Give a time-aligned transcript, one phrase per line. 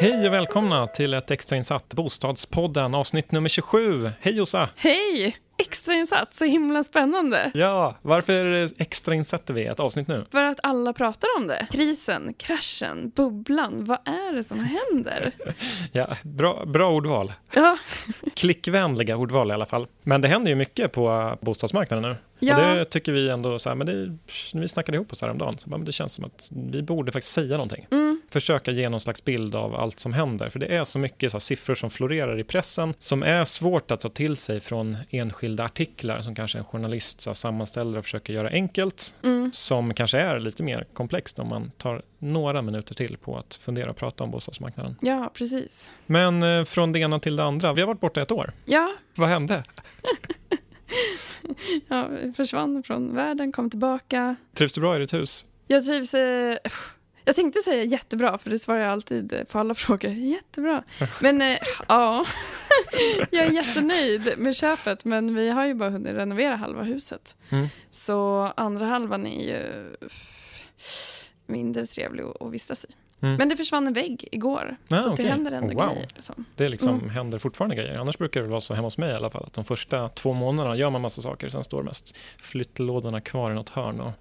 [0.00, 4.10] Hej och välkomna till ett extrainsatt Bostadspodden avsnitt nummer 27.
[4.20, 4.68] Hej Jossa!
[4.76, 5.36] Hej!
[5.58, 7.50] Extrainsatt, så himla spännande.
[7.54, 10.24] Ja, varför extrainsätter vi ett avsnitt nu?
[10.30, 11.66] För att alla pratar om det.
[11.72, 13.84] Krisen, kraschen, bubblan.
[13.84, 15.32] Vad är det som händer?
[15.92, 17.32] ja, bra, bra ordval.
[17.54, 17.78] Ja.
[18.34, 19.86] Klickvänliga ordval i alla fall.
[20.02, 22.16] Men det händer ju mycket på bostadsmarknaden nu.
[22.40, 22.70] Ja.
[22.70, 24.16] Och det tycker vi ändå, så här, men det,
[24.54, 27.52] vi snackade ihop oss häromdagen, så men det känns som att vi borde faktiskt säga
[27.52, 27.86] någonting.
[27.90, 28.22] Mm.
[28.30, 31.34] Försöka ge någon slags bild av allt som händer, för det är så mycket så
[31.34, 35.64] här, siffror som florerar i pressen, som är svårt att ta till sig från enskilda
[35.64, 39.52] artiklar, som kanske en journalist så här, sammanställer och försöker göra enkelt, mm.
[39.52, 43.90] som kanske är lite mer komplext om man tar några minuter till på att fundera
[43.90, 44.96] och prata om bostadsmarknaden.
[45.00, 45.90] Ja, precis.
[46.06, 48.52] Men eh, från det ena till det andra, vi har varit borta ett år.
[48.64, 48.92] Ja.
[49.14, 49.64] Vad hände?
[51.88, 54.36] ja, försvann från världen, kom tillbaka.
[54.54, 55.46] Trivs du bra i ditt hus?
[55.66, 56.14] Jag trivs...
[56.14, 56.56] Eh,
[57.24, 60.10] jag tänkte säga jättebra, för det svarar jag alltid på alla frågor.
[60.10, 60.84] Jättebra.
[61.20, 62.26] Men eh, ja,
[63.30, 67.36] jag är jättenöjd med köpet, men vi har ju bara hunnit renovera halva huset.
[67.50, 67.66] Mm.
[67.90, 69.96] Så andra halvan är ju
[71.46, 72.88] mindre trevlig att vistas i.
[73.22, 73.36] Mm.
[73.36, 75.24] Men det försvann en vägg igår, ah, så okay.
[75.24, 75.94] det händer ändå oh, wow.
[75.94, 76.10] grejer.
[76.14, 76.44] Liksom.
[76.56, 77.10] Det liksom mm.
[77.10, 77.98] händer fortfarande grejer.
[77.98, 80.32] Annars brukar det vara så hemma hos mig i alla fall, att de första två
[80.32, 84.12] månaderna gör man massa saker, sen står mest flyttlådorna kvar i något hörn och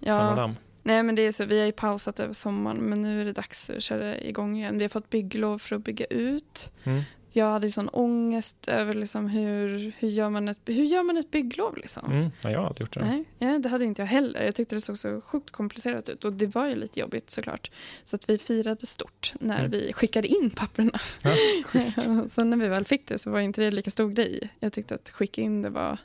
[0.00, 0.16] ja.
[0.16, 0.56] samlar damm.
[0.82, 3.32] Nej men det är så, vi har ju pausat över sommaren men nu är det
[3.32, 4.78] dags att köra igång igen.
[4.78, 6.72] Vi har fått bygglov för att bygga ut.
[6.84, 7.02] Mm
[7.36, 11.30] jag hade sån ångest över liksom hur, hur, gör man ett, hur gör man ett
[11.30, 11.76] bygglov.
[11.76, 12.12] Liksom.
[12.12, 13.04] Mm, ja, jag har aldrig gjort det.
[13.04, 14.44] Nej, ja, det hade inte jag heller.
[14.44, 16.24] Jag tyckte det såg så sjukt komplicerat ut.
[16.24, 17.70] Och det var ju lite jobbigt såklart.
[18.04, 19.70] Så att vi firade stort när mm.
[19.70, 21.00] vi skickade in papperna.
[21.22, 21.34] Ja,
[22.28, 24.48] Sen när vi väl fick det så var inte det lika stor grej.
[24.60, 25.98] Jag tyckte att skicka in det var...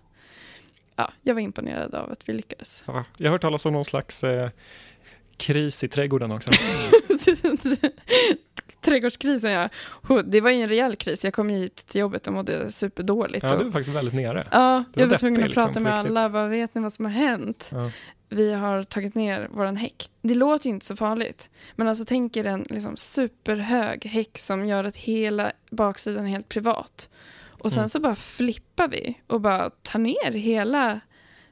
[0.95, 2.83] Ja, jag var imponerad av att vi lyckades.
[2.85, 4.49] Ja, jag har hört talas om någon slags eh,
[5.37, 6.51] kris i trädgården också.
[8.91, 9.69] trädgårdskrisen, ja.
[10.25, 11.23] Det var ju en rejäl kris.
[11.23, 13.43] Jag kom hit till jobbet och mådde superdåligt.
[13.43, 14.47] Ja, du var faktiskt väldigt nere.
[14.51, 16.29] Ja, var jag var tvungen att prata liksom, med alla.
[16.29, 17.69] Vad vet ni vad som har hänt?
[17.71, 17.91] Ja.
[18.29, 20.09] Vi har tagit ner våran häck.
[20.21, 21.49] Det låter ju inte så farligt.
[21.75, 26.49] Men alltså tänk er en liksom, superhög häck som gör att hela baksidan är helt
[26.49, 27.09] privat.
[27.47, 27.89] Och sen mm.
[27.89, 30.99] så bara flippar vi och bara tar ner hela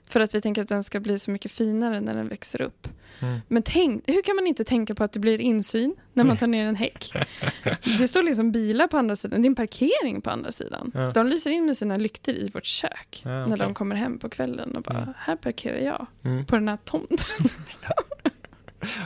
[0.07, 2.88] för att vi tänker att den ska bli så mycket finare när den växer upp.
[3.19, 3.39] Mm.
[3.47, 6.47] Men tänk, hur kan man inte tänka på att det blir insyn när man tar
[6.47, 7.13] ner en häck?
[7.99, 10.91] Det står liksom bilar på andra sidan, det är en parkering på andra sidan.
[10.94, 11.11] Ja.
[11.11, 13.49] De lyser in med sina lyktor i vårt kök ja, okay.
[13.49, 15.13] när de kommer hem på kvällen och bara, mm.
[15.17, 16.45] här parkerar jag mm.
[16.45, 17.17] på den här tomten.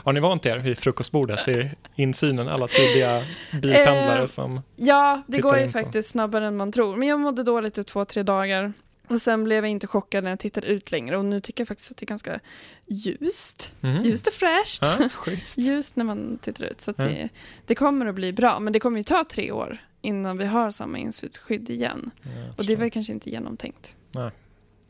[0.03, 5.41] Har ni vant er vid frukostbordet, vid insynen, alla tidiga bilpendlare eh, som Ja, det
[5.41, 6.95] går ju faktiskt snabbare än man tror.
[6.95, 8.73] Men jag mådde dåligt i två, tre dagar.
[9.09, 11.67] Och sen blev jag inte chockad när jag tittade ut längre och nu tycker jag
[11.67, 12.39] faktiskt att det är ganska
[12.85, 13.75] ljust.
[13.81, 14.03] Mm.
[14.03, 14.81] Ljust och fräscht.
[14.81, 15.09] Ja,
[15.57, 16.81] ljust när man tittar ut.
[16.81, 17.03] Så ja.
[17.03, 17.29] det,
[17.65, 20.71] det, kommer att bli bra, men det kommer ju ta tre år innan vi har
[20.71, 22.11] samma insynsskydd igen.
[22.23, 23.97] Ja, och det var kanske inte genomtänkt.
[24.11, 24.31] Nej.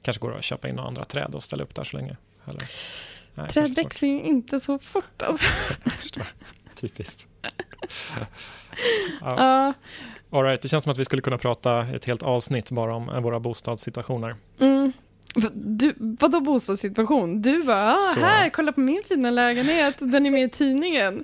[0.01, 2.17] Kanske går att köpa in några andra träd och ställa upp där så länge.
[2.45, 2.63] Eller?
[3.35, 5.47] Nej, träd växer ju inte så fort alltså.
[6.75, 7.27] Typiskt.
[9.21, 9.73] ja.
[10.31, 13.09] All right, det känns som att vi skulle kunna prata ett helt avsnitt bara om
[13.09, 14.35] eh, våra bostadssituationer.
[14.59, 14.91] Mm.
[15.53, 17.41] Du, vadå bostadssituation?
[17.41, 21.23] Du bara, ah, här, kolla på min fina lägenhet, den är med i tidningen.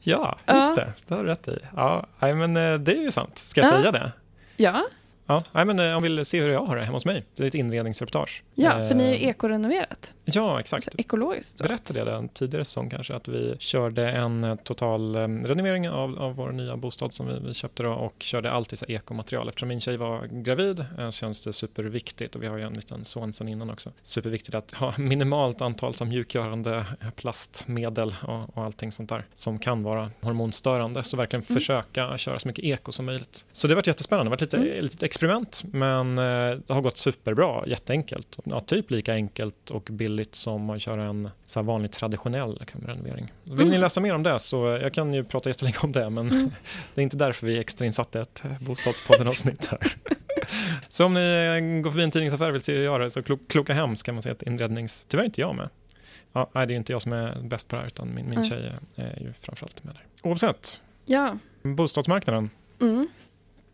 [0.00, 0.74] Ja, just ja.
[0.74, 1.58] det, det har du rätt i.
[1.76, 3.38] Ja, men eh, det är ju sant.
[3.38, 3.78] Ska jag ja.
[3.78, 4.12] säga det?
[4.56, 4.82] Ja.
[5.26, 7.24] Ja, men eh, om vill se hur jag har det hemma hos mig.
[7.36, 8.42] Det är ett inredningsreportage.
[8.54, 10.14] Ja, för ni är ju ekorenoverat.
[10.24, 10.86] Ja, exakt.
[10.86, 11.62] Alltså, ekologiskt.
[11.62, 16.34] Berättade jag det tidigare säsong kanske, att vi körde en eh, total renovering av, av
[16.34, 19.48] vår nya bostad som vi, vi köpte då och körde alltid så ekomaterial.
[19.48, 23.04] Eftersom min tjej var gravid uh, känns det superviktigt och vi har ju en liten
[23.04, 23.92] son sen innan också.
[24.02, 26.86] Superviktigt att ha minimalt antal som mjukgörande
[27.16, 31.02] plastmedel och, och allting sånt där som kan vara hormonstörande.
[31.02, 31.60] Så verkligen mm.
[31.60, 33.46] försöka köra så mycket eko som möjligt.
[33.52, 34.24] Så det har varit jättespännande.
[34.24, 34.84] Det har varit lite, mm.
[34.84, 38.38] lite experiment men uh, det har gått superbra, jätteenkelt.
[38.44, 43.32] Ja, typ lika enkelt och billigt som att köra en så vanlig traditionell renovering.
[43.44, 43.68] Vill mm.
[43.68, 46.50] ni läsa mer om det så jag kan ju prata jättelänge om det men mm.
[46.94, 49.96] det är inte därför vi extrainsatte ett Bostadspodden-avsnitt här.
[50.88, 53.22] så om ni går förbi en tidningsaffär och vill se hur jag gör det så
[53.48, 55.06] kloka hem ska man se ett inrednings...
[55.08, 55.68] Tyvärr inte jag med.
[56.32, 58.44] Ja, det är inte jag som är bäst på det här utan min, min mm.
[58.44, 60.04] tjej är ju framförallt med där.
[60.22, 60.80] Oavsett.
[61.04, 61.38] Ja.
[61.62, 62.50] Bostadsmarknaden.
[62.80, 63.08] Mm.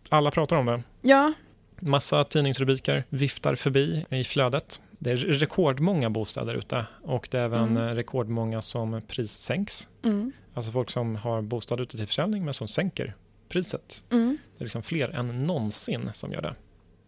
[0.08, 0.82] Alla pratar om det.
[1.00, 1.32] Ja.
[1.80, 7.76] Massa tidningsrubriker viftar förbi i flödet det är rekordmånga bostäder ute och det är även
[7.76, 7.94] mm.
[7.94, 9.88] rekordmånga som prissänks.
[10.04, 10.32] Mm.
[10.54, 13.14] Alltså folk som har bostad ute till försäljning men som sänker
[13.48, 14.04] priset.
[14.10, 14.38] Mm.
[14.58, 16.54] Det är liksom fler än någonsin som gör det.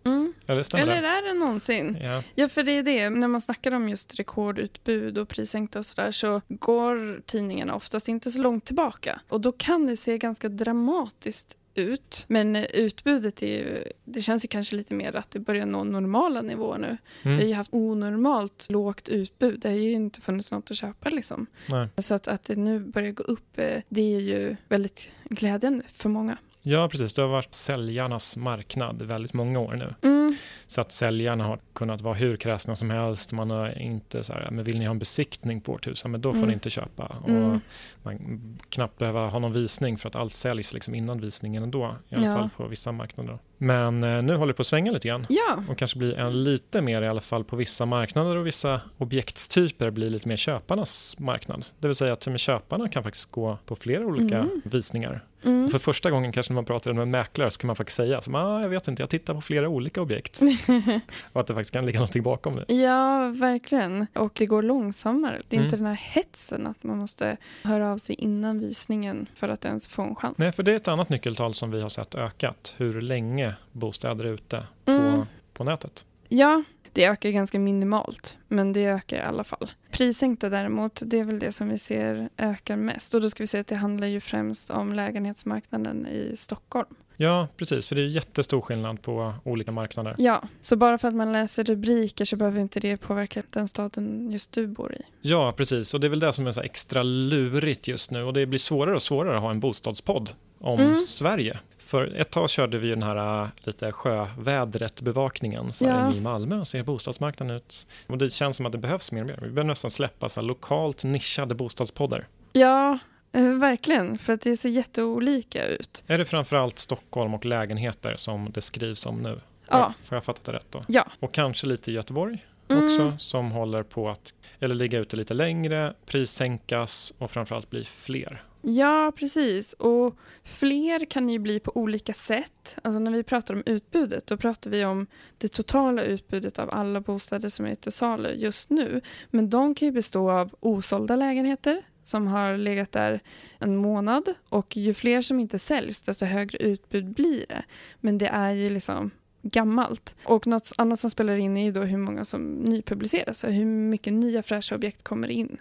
[0.04, 0.32] Mm.
[0.46, 1.98] Eller, Eller är det någonsin?
[2.00, 2.22] Ja.
[2.34, 3.10] ja, för det är det.
[3.10, 8.30] När man snackar om just rekordutbud och prissänkta och sådär så går tidningarna oftast inte
[8.30, 9.20] så långt tillbaka.
[9.28, 12.24] Och då kan det se ganska dramatiskt ut.
[12.28, 16.42] Men utbudet är ju, det känns ju kanske lite mer att det börjar nå normala
[16.42, 16.96] nivåer nu.
[17.22, 17.36] Mm.
[17.36, 19.60] Vi har ju haft onormalt lågt utbud.
[19.60, 21.46] Det har ju inte funnits något att köpa liksom.
[21.66, 21.88] Nej.
[21.98, 26.08] Så att, att det nu börjar gå upp, eh, det är ju väldigt glädjande för
[26.08, 26.38] många.
[26.66, 27.14] Ja, precis.
[27.14, 29.94] Det har varit säljarnas marknad väldigt många år nu.
[30.08, 30.36] Mm.
[30.66, 33.32] Så att säljarna har kunnat vara hur kräsna som helst.
[33.32, 36.04] Man har inte så här, men vill ni ha en besiktning på vårt hus?
[36.04, 36.48] men då får mm.
[36.48, 37.16] ni inte köpa.
[37.26, 37.42] Mm.
[37.44, 37.60] Och
[38.02, 41.96] man knappt behöva ha någon visning för att allt säljs liksom innan visningen ändå.
[42.08, 42.36] I alla ja.
[42.36, 43.38] fall på vissa marknader.
[43.64, 45.26] Men eh, nu håller det på att svänga lite grann.
[45.28, 45.64] Ja.
[45.68, 49.90] Och kanske blir en lite mer i alla fall på vissa marknader och vissa objektstyper
[49.90, 51.66] blir lite mer köparnas marknad.
[51.78, 54.62] Det vill säga att med köparna kan faktiskt gå på flera olika mm.
[54.64, 55.24] visningar.
[55.44, 55.70] Mm.
[55.70, 58.28] För första gången kanske när man pratar med mäklare så kan man faktiskt säga att
[58.34, 60.40] ah, jag vet inte, jag tittar på flera olika objekt.
[61.32, 62.74] och att det faktiskt kan ligga någonting bakom det.
[62.74, 64.06] Ja, verkligen.
[64.14, 65.42] Och det går långsammare.
[65.48, 65.64] Det är mm.
[65.64, 69.88] inte den här hetsen att man måste höra av sig innan visningen för att ens
[69.88, 70.38] få en chans.
[70.38, 72.74] Nej, för det är ett annat nyckeltal som vi har sett ökat.
[72.76, 75.20] Hur länge bostäder ute på, mm.
[75.52, 76.06] på nätet.
[76.28, 76.62] Ja,
[76.92, 79.70] det ökar ganska minimalt, men det ökar i alla fall.
[79.90, 83.14] Prissänkta däremot, det är väl det som vi ser ökar mest.
[83.14, 86.94] Och då ska vi säga att det handlar ju främst om lägenhetsmarknaden i Stockholm.
[87.16, 90.14] Ja, precis, för det är jättestor skillnad på olika marknader.
[90.18, 94.30] Ja, så bara för att man läser rubriker så behöver inte det påverka den staden
[94.30, 95.02] just du bor i.
[95.20, 98.32] Ja, precis, och det är väl det som är så extra lurigt just nu och
[98.32, 100.98] det blir svårare och svårare att ha en bostadspodd om mm.
[100.98, 101.58] Sverige.
[101.78, 106.14] För ett tag körde vi den här äh, lite sjövädret-bevakningen ja.
[106.14, 107.86] i Malmö och ser bostadsmarknaden ut.
[108.06, 109.34] Och det känns som att det behövs mer och mer.
[109.34, 112.26] Vi behöver nästan släppa så lokalt nischade bostadspoddar.
[112.52, 112.98] Ja,
[113.32, 114.18] eh, verkligen.
[114.18, 116.04] För att det ser jätteolika ut.
[116.06, 119.40] Är det framförallt Stockholm och lägenheter som det skrivs om nu?
[119.68, 119.94] Ja.
[120.02, 120.80] Får jag fattat det rätt då?
[120.88, 121.06] Ja.
[121.20, 122.44] Och kanske lite Göteborg?
[122.68, 123.18] också mm.
[123.18, 128.42] som håller på att eller ligga ute lite längre, prissänkas och framförallt bli fler.
[128.66, 129.72] Ja, precis.
[129.72, 132.78] Och fler kan ju bli på olika sätt.
[132.82, 135.06] Alltså när vi pratar om utbudet, då pratar vi om
[135.38, 139.00] det totala utbudet av alla bostäder som är till salu just nu.
[139.30, 143.20] Men de kan ju bestå av osålda lägenheter som har legat där
[143.58, 147.64] en månad och ju fler som inte säljs, desto högre utbud blir det.
[148.00, 149.10] Men det är ju liksom
[149.42, 150.14] gammalt.
[150.24, 154.12] Och något annat som spelar in är ju då hur många som nypubliceras, hur mycket
[154.12, 155.58] nya fräscha objekt kommer in.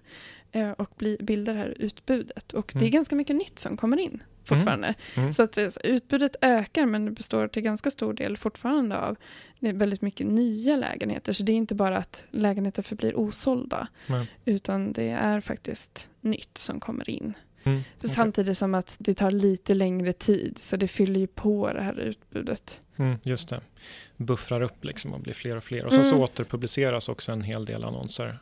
[0.55, 2.53] Eh, och bli, bildar det här utbudet.
[2.53, 2.79] Och mm.
[2.79, 2.91] det är mm.
[2.91, 4.87] ganska mycket nytt som kommer in fortfarande.
[4.87, 4.97] Mm.
[5.15, 5.31] Mm.
[5.31, 9.15] Så att alltså, utbudet ökar men det består till ganska stor del fortfarande av
[9.59, 11.33] väldigt mycket nya lägenheter.
[11.33, 13.87] Så det är inte bara att lägenheter förblir osålda
[14.45, 17.33] utan det är faktiskt nytt som kommer in.
[17.63, 18.09] Mm, okay.
[18.09, 21.99] Samtidigt som att det tar lite längre tid, så det fyller ju på det här
[21.99, 22.81] utbudet.
[22.97, 23.61] Mm, just det.
[24.17, 25.85] Buffrar upp liksom och blir fler och fler.
[25.85, 26.13] Och sen mm.
[26.13, 28.39] så återpubliceras också en hel del annonser.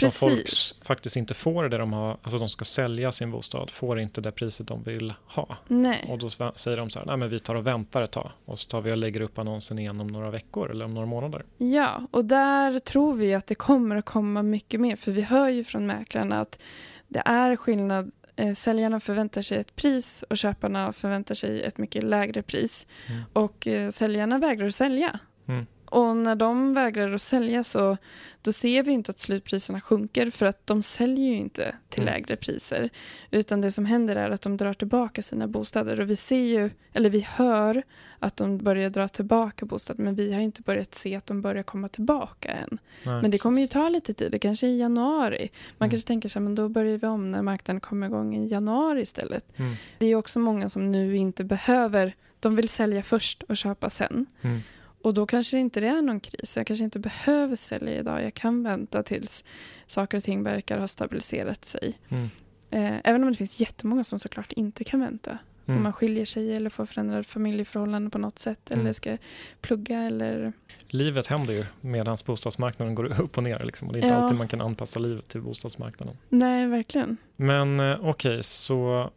[0.00, 0.18] Precis.
[0.18, 4.20] folk faktiskt inte får det de har, alltså de ska sälja sin bostad, får inte
[4.20, 5.56] det priset de vill ha.
[5.68, 6.06] Nej.
[6.08, 8.58] Och då säger de så här, nej men vi tar och väntar ett tag och
[8.58, 11.44] så tar vi och lägger upp annonsen igen om några veckor eller om några månader.
[11.58, 15.48] Ja, och där tror vi att det kommer att komma mycket mer, för vi hör
[15.48, 16.62] ju från mäklarna att
[17.08, 18.10] det är skillnad
[18.54, 22.86] säljarna förväntar sig ett pris och köparna förväntar sig ett mycket lägre pris.
[23.06, 23.22] Mm.
[23.32, 25.18] Och eh, säljarna vägrar sälja.
[25.48, 25.66] Mm.
[25.94, 27.96] Och när de vägrar att sälja så
[28.42, 32.14] då ser vi inte att slutpriserna sjunker för att de säljer ju inte till mm.
[32.14, 32.90] lägre priser.
[33.30, 36.70] Utan det som händer är att de drar tillbaka sina bostäder och vi ser ju,
[36.92, 37.82] eller vi hör
[38.18, 41.62] att de börjar dra tillbaka bostäder men vi har inte börjat se att de börjar
[41.62, 42.78] komma tillbaka än.
[43.06, 45.50] Nej, men det kommer ju ta lite tid, det kanske är i januari.
[45.78, 45.90] Man mm.
[45.90, 49.58] kanske tänker sig men då börjar vi om när marknaden kommer igång i januari istället.
[49.58, 49.74] Mm.
[49.98, 54.26] Det är också många som nu inte behöver, de vill sälja först och köpa sen.
[54.42, 54.60] Mm.
[55.04, 56.56] Och då kanske inte det är någon kris.
[56.56, 58.22] Jag kanske inte behöver sälja idag.
[58.24, 59.44] Jag kan vänta tills
[59.86, 61.98] saker och ting verkar ha stabiliserat sig.
[62.08, 62.30] Mm.
[62.70, 65.38] Eh, även om det finns jättemånga som såklart inte kan vänta.
[65.66, 65.76] Mm.
[65.76, 68.80] Om man skiljer sig eller får förändrade familjeförhållanden på något sätt mm.
[68.80, 69.16] eller ska
[69.60, 70.52] plugga eller...
[70.86, 73.64] Livet händer ju medan bostadsmarknaden går upp och ner.
[73.64, 73.88] Liksom.
[73.88, 74.20] Och det är inte ja.
[74.20, 76.16] alltid man kan anpassa livet till bostadsmarknaden.
[76.28, 77.16] Nej, verkligen.
[77.36, 79.10] Men eh, okej, okay, så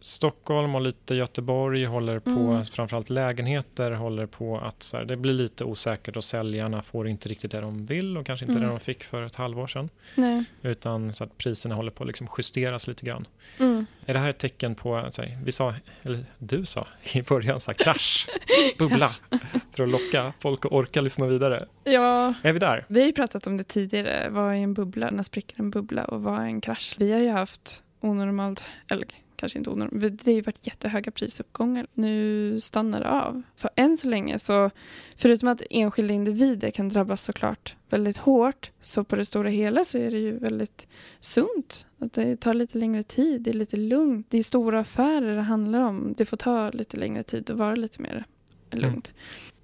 [0.00, 2.64] Stockholm och lite Göteborg håller på, mm.
[2.64, 7.28] framförallt lägenheter håller på att så här, det blir lite osäkert och säljarna får inte
[7.28, 8.68] riktigt det de vill och kanske inte mm.
[8.68, 9.88] det de fick för ett halvår sedan.
[10.14, 10.44] Nej.
[10.62, 13.26] Utan så att priserna håller på att liksom justeras lite grann.
[13.58, 13.86] Mm.
[14.06, 17.60] Är det här ett tecken på, så här, vi sa, eller du sa i början,
[17.60, 18.28] så här, krasch,
[18.78, 19.08] bubbla,
[19.72, 21.66] för att locka folk att orka lyssna vidare?
[21.84, 22.84] Ja, är vi där?
[22.88, 26.22] Vi har pratat om det tidigare, vad är en bubbla, när spricker en bubbla och
[26.22, 26.96] vad är en krasch?
[26.98, 29.06] Vi har ju haft onormalt, eller
[29.38, 30.24] kanske inte onormalt.
[30.24, 31.86] Det har ju varit jättehöga prisuppgångar.
[31.94, 33.42] Nu stannar det av.
[33.54, 34.70] Så än så länge så,
[35.16, 39.98] förutom att enskilda individer kan drabbas såklart väldigt hårt, så på det stora hela så
[39.98, 40.88] är det ju väldigt
[41.20, 41.86] sunt.
[41.98, 44.26] Att det tar lite längre tid, det är lite lugnt.
[44.30, 46.14] Det är stora affärer det handlar om.
[46.16, 48.24] Det får ta lite längre tid och vara lite mer
[48.70, 49.14] lugnt.
[49.14, 49.18] Mm.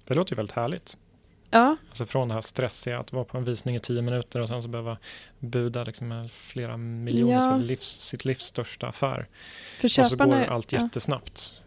[0.05, 0.97] Det låter ju väldigt härligt.
[1.55, 1.77] Ja.
[1.89, 4.63] Alltså från det här stressiga att vara på en visning i tio minuter och sen
[4.63, 4.97] så behöva
[5.39, 7.57] buda liksom flera miljoner, ja.
[7.59, 9.27] sitt, livs, sitt livs största affär.
[9.79, 11.61] För och så går allt jättesnabbt.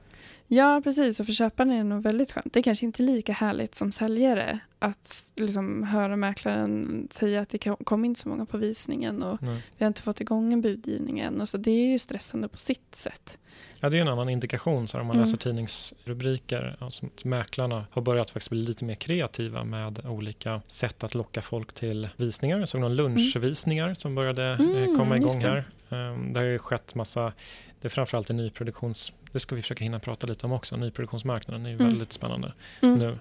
[0.51, 1.21] Ja, precis.
[1.21, 2.53] Och för köparen är det nog väldigt skönt.
[2.53, 7.59] Det är kanske inte lika härligt som säljare att liksom höra mäklaren säga att det
[7.59, 9.63] kom inte så många på visningen och Nej.
[9.79, 11.41] vi har inte fått igång en budgivning än.
[11.41, 13.39] Och så det är ju stressande på sitt sätt.
[13.81, 14.89] Ja, det är en annan indikation.
[14.89, 15.25] Så om man mm.
[15.25, 21.05] läser tidningsrubriker, alltså att mäklarna har börjat faktiskt bli lite mer kreativa med olika sätt
[21.05, 22.59] att locka folk till visningar.
[22.59, 23.95] Jag såg någon lunchvisningar mm.
[23.95, 25.65] som började eh, mm, komma igång här.
[25.91, 27.33] Ehm, det har ju skett massa
[27.81, 29.13] det är framförallt en nyproduktions...
[29.33, 30.77] Det ska vi försöka hinna prata lite om också.
[30.77, 31.87] Nyproduktionsmarknaden är ju mm.
[31.87, 32.99] väldigt spännande mm.
[32.99, 33.19] nu.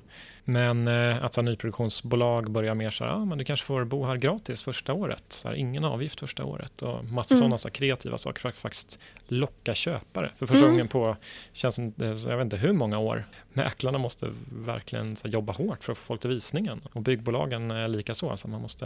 [0.49, 4.05] Men eh, att så nyproduktionsbolag börjar mer så här, ah, men du kanske får bo
[4.05, 5.23] här gratis första året.
[5.29, 7.39] Så här, ingen avgift första året och massa mm.
[7.39, 10.31] sådana så kreativa saker för att faktiskt locka köpare.
[10.37, 10.71] För första mm.
[10.71, 11.15] gången på,
[11.53, 14.29] känns inte, jag vet inte hur många år, mäklarna måste
[14.65, 16.81] verkligen så här, jobba hårt för att få folk till visningen.
[16.93, 18.85] Och byggbolagen är lika så, så man måste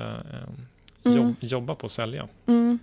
[1.03, 1.35] eh, mm.
[1.39, 2.27] jobba på att sälja.
[2.45, 2.79] Mm.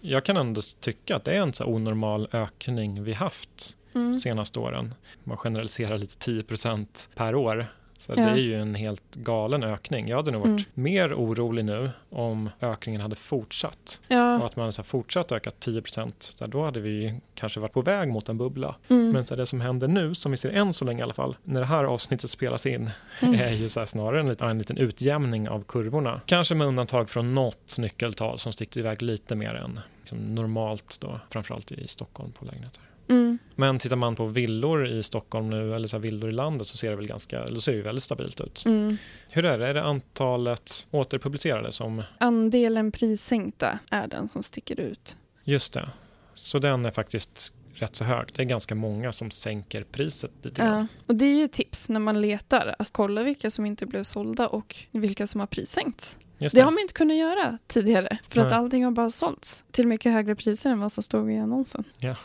[0.00, 4.18] Jag kan ändå tycka att det är en så onormal ökning vi haft mm.
[4.18, 4.94] senaste åren.
[5.24, 7.66] Man generaliserar lite 10% per år.
[8.00, 8.16] Så ja.
[8.16, 10.08] det är ju en helt galen ökning.
[10.08, 10.64] Jag hade nog varit mm.
[10.74, 14.00] mer orolig nu om ökningen hade fortsatt.
[14.08, 14.38] Ja.
[14.38, 16.42] Och att man hade fortsatt öka 10 procent.
[16.46, 18.76] Då hade vi kanske varit på väg mot en bubbla.
[18.88, 19.10] Mm.
[19.10, 21.36] Men så det som händer nu, som vi ser än så länge i alla fall,
[21.44, 23.34] när det här avsnittet spelas in, mm.
[23.40, 26.20] är ju så snarare en liten, en liten utjämning av kurvorna.
[26.26, 31.20] Kanske med undantag från något nyckeltal som sticker iväg lite mer än liksom normalt då,
[31.30, 32.82] framförallt i Stockholm på lägenheter.
[33.10, 33.38] Mm.
[33.54, 36.90] Men tittar man på villor i Stockholm nu eller så villor i landet så ser
[36.90, 38.62] det väl ganska, då ser det väldigt stabilt ut.
[38.66, 38.96] Mm.
[39.28, 39.68] Hur är det?
[39.68, 42.02] Är det antalet återpublicerade som...
[42.18, 45.16] Andelen prissänkta är den som sticker ut.
[45.44, 45.88] Just det.
[46.34, 48.28] Så den är faktiskt rätt så hög.
[48.34, 52.00] Det är ganska många som sänker priset lite Ja, och det är ju tips när
[52.00, 56.18] man letar att kolla vilka som inte blev sålda och vilka som har prissänkts.
[56.38, 56.54] Det.
[56.54, 56.60] det.
[56.60, 58.46] har man inte kunnat göra tidigare för Nej.
[58.46, 61.84] att allting har bara sålts till mycket högre priser än vad som stod i annonsen.
[61.98, 62.16] Ja.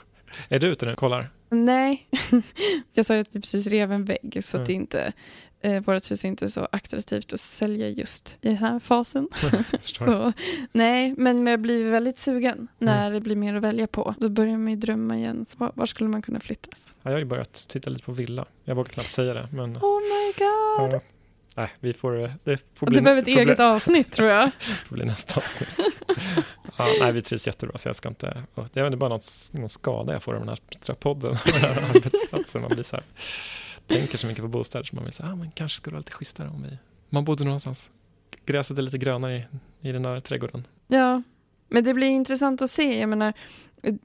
[0.50, 1.30] Är du ute nu och kollar?
[1.50, 2.08] Nej,
[2.94, 4.64] jag sa ju att vi precis rev en vägg så mm.
[4.64, 5.14] att det inte,
[5.62, 9.30] eh, vårt hus är inte så attraktivt att sälja just i den här fasen.
[9.84, 10.34] så,
[10.72, 13.14] nej, men jag blir väldigt sugen när mm.
[13.14, 14.16] det blir mer att välja på.
[14.20, 15.46] Då börjar man ju drömma igen.
[15.46, 16.70] Så var, var skulle man kunna flytta?
[16.74, 18.46] Ja, jag har ju börjat titta lite på villa.
[18.64, 19.50] Jag vågar knappt säga det.
[19.52, 20.94] Men, oh my god!
[20.94, 21.02] Ja,
[21.56, 22.32] nej, vi får...
[22.44, 24.46] Det, får bli, det behöver ett eget bli, avsnitt tror jag.
[24.60, 25.86] det får bli nästa avsnitt.
[26.78, 28.44] Ja, nej, vi trivs jättebra så jag ska inte...
[28.74, 29.20] Det är bara någon,
[29.52, 32.62] någon skada jag får av den här podden, den här arbetsplatsen.
[32.62, 33.06] Man blir så här,
[33.88, 36.00] tänker så mycket på bostäder så man vill säga, ah, men kanske skulle det vara
[36.00, 36.78] lite schysstare om vi...
[37.10, 37.90] Man bodde någonstans.
[38.46, 39.38] Gräset är lite grönare
[39.82, 40.68] i, i den där trädgården.
[40.88, 41.22] Ja,
[41.70, 43.00] men det blir intressant att se.
[43.00, 43.34] Jag menar,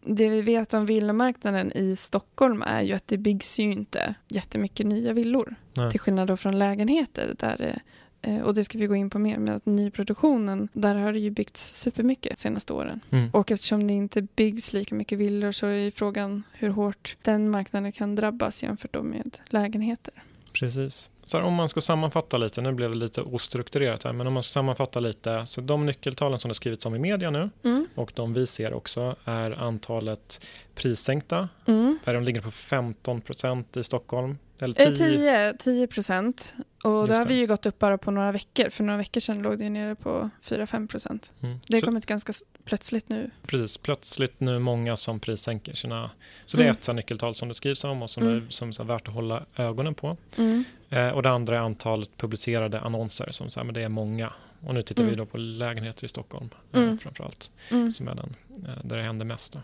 [0.00, 4.86] det vi vet om villamarknaden i Stockholm är ju att det byggs ju inte jättemycket
[4.86, 5.54] nya villor.
[5.74, 5.90] Nej.
[5.90, 7.80] Till skillnad då från lägenheter där det
[8.22, 11.18] Eh, och det ska vi gå in på mer med att nyproduktionen, där har det
[11.18, 13.00] ju byggts supermycket de senaste åren.
[13.10, 13.30] Mm.
[13.32, 17.92] Och eftersom det inte byggs lika mycket villor så är frågan hur hårt den marknaden
[17.92, 20.14] kan drabbas jämfört med lägenheter.
[20.52, 21.10] Precis.
[21.24, 24.32] Så här, om man ska sammanfatta lite, nu blev det lite ostrukturerat här, men om
[24.32, 27.86] man ska sammanfatta lite, så de nyckeltalen som det skrivits om i media nu mm.
[27.94, 31.98] och de vi ser också är antalet prissänkta, mm.
[32.04, 36.54] där de ligger på 15 procent i Stockholm, eller 10, 10 procent.
[36.84, 38.70] Och då har vi ju gått upp bara på några veckor.
[38.70, 41.32] För några veckor sedan låg det nere på 4-5 procent.
[41.42, 41.60] Mm.
[41.66, 42.32] Det har kommit ganska
[42.64, 43.30] plötsligt nu.
[43.46, 46.10] Precis, plötsligt nu många som prissänker sina...
[46.46, 46.76] Så det är mm.
[46.76, 48.36] ett så nyckeltal som det skrivs om och som mm.
[48.36, 50.16] är, som är värt att hålla ögonen på.
[50.38, 50.64] Mm.
[50.90, 54.32] Eh, och det andra är antalet publicerade annonser som så här, men det är många.
[54.66, 55.18] Och nu tittar vi mm.
[55.18, 56.98] då på lägenheter i Stockholm eh, mm.
[56.98, 57.50] framförallt.
[57.68, 58.36] Som är den
[58.66, 59.56] eh, där det händer mest.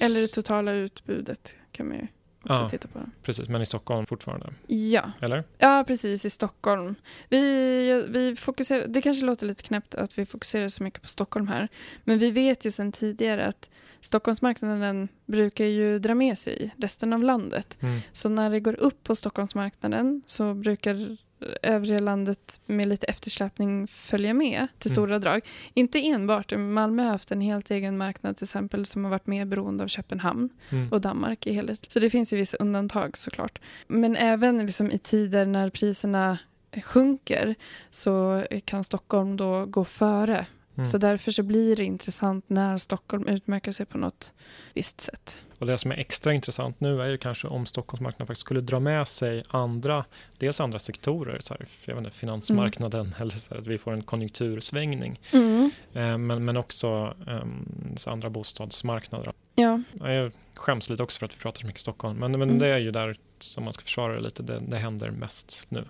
[0.00, 2.06] Eller det totala utbudet kan man ju
[2.50, 3.10] också ja, titta på den.
[3.22, 4.52] Precis, men i Stockholm fortfarande?
[4.66, 5.12] Ja.
[5.20, 5.44] Eller?
[5.58, 6.94] Ja, precis, i Stockholm.
[7.28, 11.48] Vi, vi fokuserar, det kanske låter lite knäppt att vi fokuserar så mycket på Stockholm
[11.48, 11.68] här,
[12.04, 17.22] men vi vet ju sedan tidigare att Stockholmsmarknaden brukar ju dra med sig resten av
[17.22, 17.82] landet.
[17.82, 18.00] Mm.
[18.12, 21.16] Så när det går upp på Stockholmsmarknaden så brukar
[21.62, 24.94] övriga landet med lite eftersläpning följa med till mm.
[24.94, 25.20] stora mm.
[25.20, 25.40] drag.
[25.74, 29.44] Inte enbart, Malmö har haft en helt egen marknad till exempel som har varit mer
[29.44, 30.92] beroende av Köpenhamn mm.
[30.92, 31.86] och Danmark i helhet.
[31.88, 33.58] Så det finns ju vissa undantag såklart.
[33.86, 36.38] Men även liksom i tider när priserna
[36.84, 37.54] sjunker
[37.90, 40.86] så kan Stockholm då gå före Mm.
[40.86, 44.32] Så därför så blir det intressant när Stockholm utmärker sig på något
[44.74, 45.38] visst sätt.
[45.58, 48.80] Och det som är extra intressant nu är ju kanske om Stockholmsmarknaden faktiskt skulle dra
[48.80, 50.04] med sig andra,
[50.38, 53.14] dels andra sektorer, så här, jag vet inte, finansmarknaden mm.
[53.20, 55.20] eller så här, att vi får en konjunktursvängning.
[55.32, 55.70] Mm.
[55.92, 59.32] Eh, men, men också eh, andra bostadsmarknader.
[59.54, 59.82] Ja.
[59.92, 62.58] Jag skäms lite också för att vi pratar så mycket Stockholm, men, men mm.
[62.58, 65.84] det är ju där som man ska försvara det lite, det, det händer mest nu.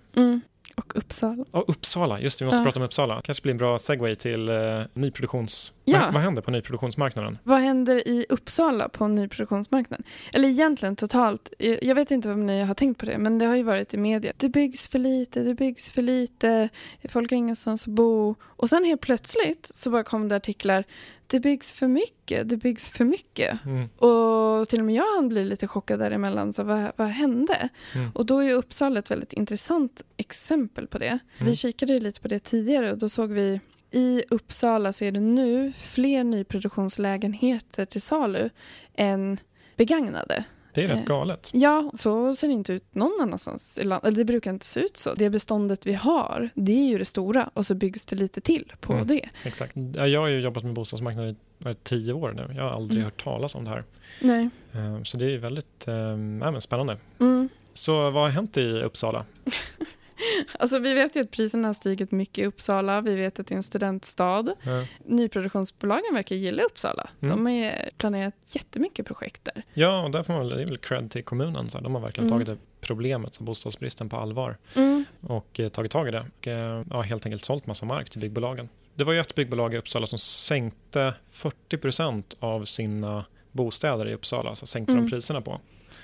[0.76, 1.44] Och Uppsala.
[1.50, 2.64] Och Uppsala, just det, vi måste ja.
[2.64, 3.20] prata om Uppsala.
[3.24, 5.72] kanske blir en bra segway till uh, nyproduktions...
[5.84, 5.98] Ja.
[5.98, 7.38] Vad, vad, händer på nyproduktionsmarknaden?
[7.42, 10.04] Vad händer i Uppsala på nyproduktionsmarknaden?
[10.34, 13.56] Eller egentligen totalt, jag vet inte om ni har tänkt på det, men det har
[13.56, 14.32] ju varit i media.
[14.36, 16.68] Det byggs för lite, det byggs för lite,
[17.08, 18.34] folk har ingenstans att bo.
[18.42, 20.84] Och sen helt plötsligt så bara kom det artiklar
[21.26, 23.58] det byggs för mycket, det byggs för mycket.
[23.64, 23.88] Mm.
[23.88, 27.68] Och till och med jag hann bli lite chockad däremellan, så vad, vad hände?
[27.94, 28.10] Mm.
[28.14, 31.06] Och då är Uppsala ett väldigt intressant exempel på det.
[31.06, 31.20] Mm.
[31.38, 35.20] Vi kikade lite på det tidigare och då såg vi i Uppsala så är det
[35.20, 38.50] nu fler nyproduktionslägenheter till salu
[38.94, 39.38] än
[39.76, 40.44] begagnade.
[40.76, 41.50] Det är rätt eh, galet.
[41.54, 44.08] Ja, så ser det inte ut någon annanstans i landet.
[44.08, 45.14] Eller det brukar inte se ut så.
[45.14, 48.72] Det beståndet vi har, det är ju det stora och så byggs det lite till
[48.80, 49.28] på mm, det.
[49.44, 49.76] Exakt.
[49.94, 52.54] Jag har ju jobbat med bostadsmarknaden i tio år nu.
[52.56, 53.04] Jag har aldrig mm.
[53.04, 53.84] hört talas om det här.
[54.20, 54.48] Nej.
[54.72, 56.96] Eh, så det är väldigt äh, spännande.
[57.20, 57.48] Mm.
[57.74, 59.24] Så vad har hänt i Uppsala?
[60.58, 63.00] Alltså, vi vet ju att priserna har stigit mycket i Uppsala.
[63.00, 64.54] Vi vet att det är en studentstad.
[64.62, 64.84] Ja.
[65.04, 67.10] Nyproduktionsbolagen verkar gilla Uppsala.
[67.20, 67.36] Mm.
[67.36, 69.62] De har planerat jättemycket projekt där.
[69.74, 71.70] Ja, och där får man väl cred till kommunen.
[71.70, 72.46] Så de har verkligen mm.
[72.46, 75.04] tagit det problemet, bostadsbristen, på allvar mm.
[75.20, 76.26] och eh, tagit tag i det.
[76.38, 78.68] Och eh, ja, helt enkelt sålt massa mark till byggbolagen.
[78.94, 84.14] Det var ju ett byggbolag i Uppsala som sänkte 40 procent av sina bostäder i
[84.14, 85.10] Uppsala, alltså sänkte de mm.
[85.10, 85.60] priserna på.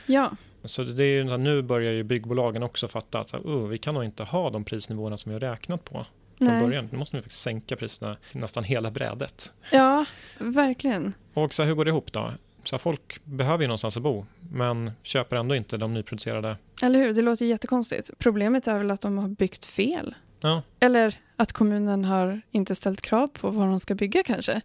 [0.06, 0.30] Ja.
[0.64, 4.04] Så det är ju, nu börjar ju byggbolagen också fatta att uh, vi kan nog
[4.04, 6.06] inte ha de prisnivåerna som vi har räknat på
[6.38, 6.62] från Nej.
[6.62, 6.88] början.
[6.92, 9.52] Nu måste vi faktiskt sänka priserna nästan hela brädet.
[9.72, 10.04] Ja,
[10.38, 11.14] verkligen.
[11.34, 12.32] Och så här, hur går det ihop då?
[12.64, 16.56] Så här, folk behöver ju någonstans att bo, men köper ändå inte de nyproducerade.
[16.82, 17.14] Eller hur?
[17.14, 18.10] Det låter jättekonstigt.
[18.18, 20.14] Problemet är väl att de har byggt fel.
[20.40, 20.62] Ja.
[20.80, 24.60] Eller att kommunen har inte ställt krav på vad de ska bygga kanske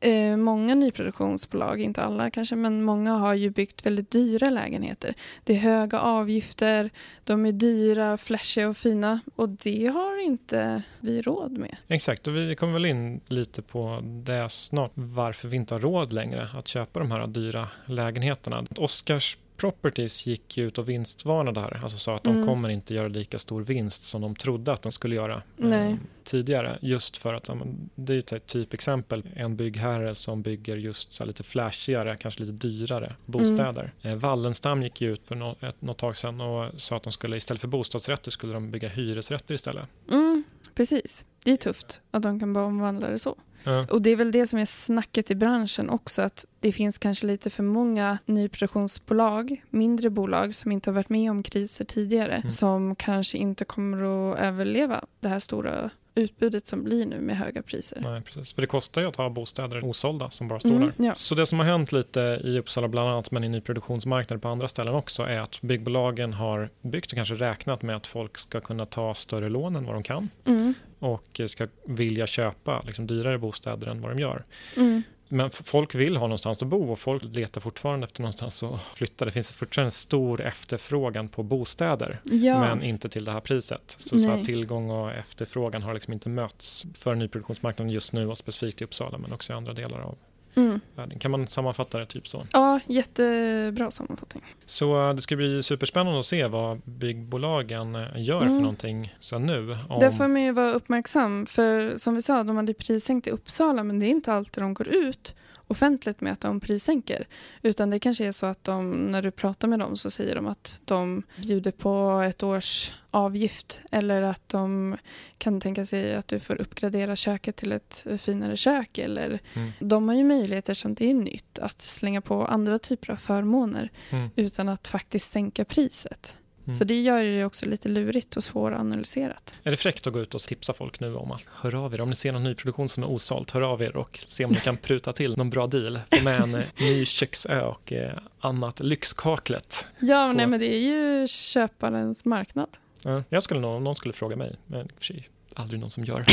[0.00, 5.14] eh, många nyproduktionsbolag, inte alla kanske, men många har ju byggt väldigt dyra lägenheter.
[5.44, 6.90] Det är höga avgifter,
[7.24, 11.76] de är dyra, flashiga och fina och det har inte vi råd med.
[11.88, 16.12] Exakt, och vi kommer väl in lite på det snart, varför vi inte har råd
[16.12, 18.64] längre att köpa de här dyra lägenheterna.
[18.76, 22.46] Oskars Properties gick ut och vinstvarnade här, alltså sa att de mm.
[22.46, 26.78] kommer inte göra lika stor vinst som de trodde att de skulle göra eh, tidigare.
[26.82, 27.50] Just för att
[27.94, 33.14] det är ett typexempel, en byggherre som bygger just så lite flashigare, kanske lite dyrare
[33.26, 33.92] bostäder.
[34.02, 34.16] Mm.
[34.16, 37.36] Eh, Wallenstam gick ut för något, ett, något tag sedan och sa att de skulle
[37.36, 39.84] istället för bostadsrätter skulle de bygga hyresrätter istället.
[40.10, 43.36] Mm, precis, det är tufft att de kan bara omvandla det så.
[43.64, 43.86] Ja.
[43.90, 47.26] Och det är väl det som är snacket i branschen också, att det finns kanske
[47.26, 52.50] lite för många nyproduktionsbolag, mindre bolag som inte har varit med om kriser tidigare, mm.
[52.50, 57.62] som kanske inte kommer att överleva det här stora utbudet som blir nu med höga
[57.62, 58.00] priser.
[58.02, 58.52] Nej, precis.
[58.52, 61.06] För det kostar ju att ha bostäder osålda som bara står mm, där.
[61.06, 61.14] Ja.
[61.14, 64.68] Så det som har hänt lite i Uppsala bland annat, men i nyproduktionsmarknader på andra
[64.68, 68.86] ställen också, är att byggbolagen har byggt och kanske räknat med att folk ska kunna
[68.86, 70.28] ta större lån än vad de kan.
[70.44, 70.74] Mm.
[70.98, 74.44] och ska vilja köpa liksom, dyrare bostäder än vad de gör.
[74.76, 75.02] Mm.
[75.34, 79.24] Men folk vill ha någonstans att bo och folk letar fortfarande efter någonstans att flytta.
[79.24, 82.58] Det finns fortfarande en stor efterfrågan på bostäder, ja.
[82.60, 83.96] men inte till det här priset.
[83.98, 88.38] Så, så att tillgång och efterfrågan har liksom inte mötts för nyproduktionsmarknaden just nu och
[88.38, 90.18] specifikt i Uppsala, men också i andra delar av
[90.54, 90.80] mm.
[90.94, 91.18] världen.
[91.18, 92.46] Kan man sammanfatta det typ så?
[92.52, 94.44] Ja, jättebra sammanfattning.
[94.66, 98.54] Så det ska bli superspännande att se vad byggbolagen eh, gör mm.
[98.54, 99.78] för någonting så nu.
[99.88, 100.00] Om...
[100.00, 103.84] Där får man ju vara uppmärksam, för som vi sa, de hade prissänkt i Uppsala,
[103.84, 105.34] men det är inte alltid de går ut
[105.66, 107.26] offentligt med att de prissänker.
[107.62, 110.46] Utan det kanske är så att de, när du pratar med dem så säger de
[110.46, 114.96] att de bjuder på ett års avgift eller att de
[115.38, 118.98] kan tänka sig att du får uppgradera köket till ett finare kök.
[118.98, 119.72] Eller mm.
[119.78, 123.90] De har ju möjligheter som det är nytt att slänga på andra typer av förmåner
[124.10, 124.30] mm.
[124.36, 126.36] utan att faktiskt sänka priset.
[126.66, 126.78] Mm.
[126.78, 129.54] Så det gör det också lite lurigt och svåranalyserat.
[129.62, 132.00] Är det fräckt att gå ut och tipsa folk nu om att hör av er
[132.00, 134.60] om ni ser någon nyproduktion som är osåld, hör av er och se om ni
[134.60, 136.00] kan pruta till någon bra deal.
[136.10, 139.86] Få med en eh, ny köksö och eh, annat lyxkaklet.
[139.98, 140.32] Ja, på...
[140.32, 142.68] nej, men det är ju köparens marknad.
[143.02, 146.04] Ja, jag skulle nog, om någon skulle fråga mig, men för sig aldrig någon som
[146.04, 146.24] gör.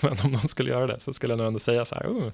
[0.00, 2.32] men om någon skulle göra det så skulle jag nog ändå säga så här, oh,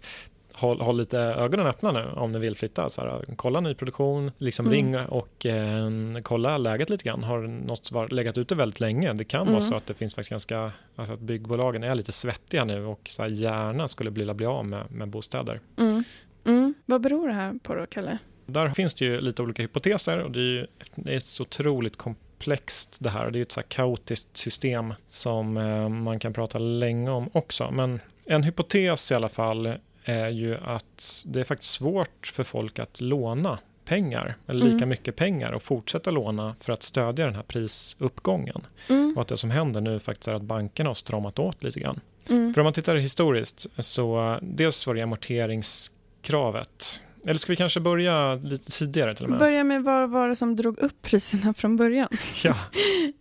[0.61, 2.89] håll, håll lite ögonen öppna nu om ni vill flytta.
[2.89, 4.75] Så här, kolla nyproduktion, liksom mm.
[4.75, 5.91] ring och eh,
[6.23, 7.23] kolla läget lite grann.
[7.23, 9.13] Har något var, legat ute väldigt länge?
[9.13, 9.53] Det kan mm.
[9.53, 13.01] vara så att det finns faktiskt ganska, alltså att byggbolagen är lite svettiga nu och
[13.09, 15.61] så här, gärna skulle vilja bli av med, med bostäder.
[15.79, 16.05] Mm.
[16.45, 18.19] Mm, Vad beror det här på då, Kalle?
[18.47, 21.97] Där finns det ju lite olika hypoteser och det är, ju, det är så otroligt
[21.97, 23.31] komplext det här.
[23.31, 27.71] Det är ett så här kaotiskt system som eh, man kan prata länge om också.
[27.71, 32.79] Men en hypotes i alla fall är ju att det är faktiskt svårt för folk
[32.79, 34.89] att låna pengar, eller lika mm.
[34.89, 38.67] mycket pengar och fortsätta låna för att stödja den här prisuppgången.
[38.89, 39.13] Mm.
[39.17, 42.01] Och att det som händer nu faktiskt är att bankerna har stramat åt lite grann.
[42.29, 42.55] Mm.
[42.55, 48.35] För om man tittar historiskt så dels var det amorteringskravet eller ska vi kanske börja
[48.35, 49.39] lite tidigare till och med?
[49.39, 52.09] Börja med vad var det som drog upp priserna från början?
[52.45, 52.57] Ja.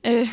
[0.01, 0.27] Eh,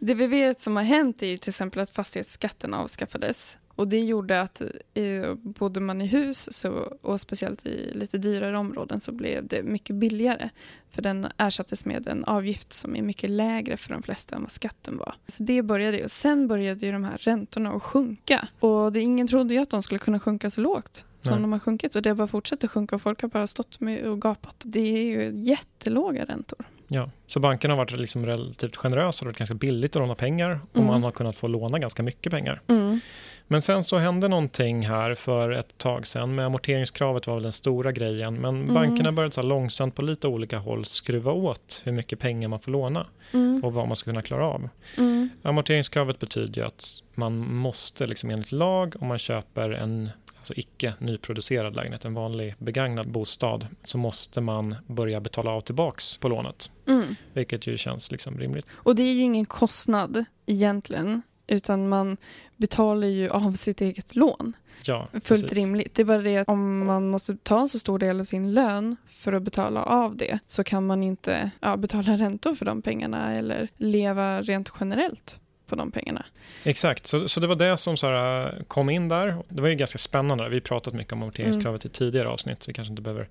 [0.00, 4.40] det vi vet som har hänt är till exempel att fastighetsskatten avskaffades och det gjorde
[4.40, 4.62] att
[4.94, 6.70] eh, bodde man i hus så,
[7.02, 10.50] och speciellt i lite dyrare områden så blev det mycket billigare.
[10.90, 14.50] För den ersattes med en avgift som är mycket lägre för de flesta än vad
[14.50, 15.14] skatten var.
[15.26, 18.48] Så det började och sen började ju de här räntorna att sjunka.
[18.60, 21.40] Och det, ingen trodde ju att de skulle kunna sjunka så lågt som Nej.
[21.40, 24.20] de har sjunkit och det bara fortsätter sjunka och folk har bara stått med och
[24.20, 24.56] gapat.
[24.64, 26.66] Det är ju jättelåga räntor.
[26.88, 30.14] Ja, så bankerna har varit liksom relativt generösa och det varit ganska billigt att låna
[30.14, 30.86] pengar och mm.
[30.86, 32.60] man har kunnat få låna ganska mycket pengar.
[32.66, 33.00] Mm.
[33.48, 37.52] Men sen så hände någonting här för ett tag sedan med amorteringskravet var väl den
[37.52, 38.34] stora grejen.
[38.34, 38.74] Men mm.
[38.74, 42.72] bankerna började så långsamt på lite olika håll skruva åt hur mycket pengar man får
[42.72, 43.64] låna mm.
[43.64, 44.68] och vad man ska kunna klara av.
[44.98, 45.28] Mm.
[45.42, 50.94] Amorteringskravet betyder ju att man måste liksom enligt lag om man köper en alltså icke
[50.98, 56.70] nyproducerad lägenhet, en vanlig begagnad bostad, så måste man börja betala av tillbaks på lånet.
[56.88, 57.14] Mm.
[57.32, 58.66] Vilket ju känns liksom rimligt.
[58.72, 62.16] Och det är ju ingen kostnad egentligen, utan man
[62.56, 64.56] betalar ju av sitt eget lån.
[64.84, 65.52] Ja, Fullt precis.
[65.52, 65.94] rimligt.
[65.94, 68.54] Det är bara det att om man måste ta en så stor del av sin
[68.54, 72.82] lön för att betala av det så kan man inte ja, betala räntor för de
[72.82, 76.24] pengarna eller leva rent generellt på de pengarna.
[76.64, 79.36] Exakt, så, så det var det som så kom in där.
[79.48, 80.48] Det var ju ganska spännande.
[80.48, 81.90] Vi har pratat mycket om amorteringskravet mm.
[81.90, 83.28] i tidigare avsnitt, så vi kanske inte behöver eh,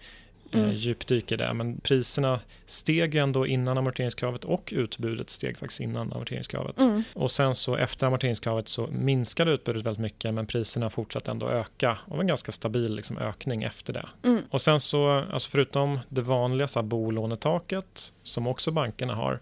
[0.59, 0.73] mm.
[0.73, 1.53] djupdyka i det.
[1.53, 6.79] Men priserna steg ju ändå innan amorteringskravet och utbudet steg faktiskt innan amorteringskravet.
[6.79, 7.03] Mm.
[7.13, 11.97] Och sen så efter amorteringskravet så minskade utbudet väldigt mycket men priserna fortsatte ändå öka
[12.05, 14.09] och en ganska stabil liksom, ökning efter det.
[14.23, 14.41] Mm.
[14.49, 19.39] Och sen så, alltså förutom det vanliga så här, bolånetaket som också bankerna har,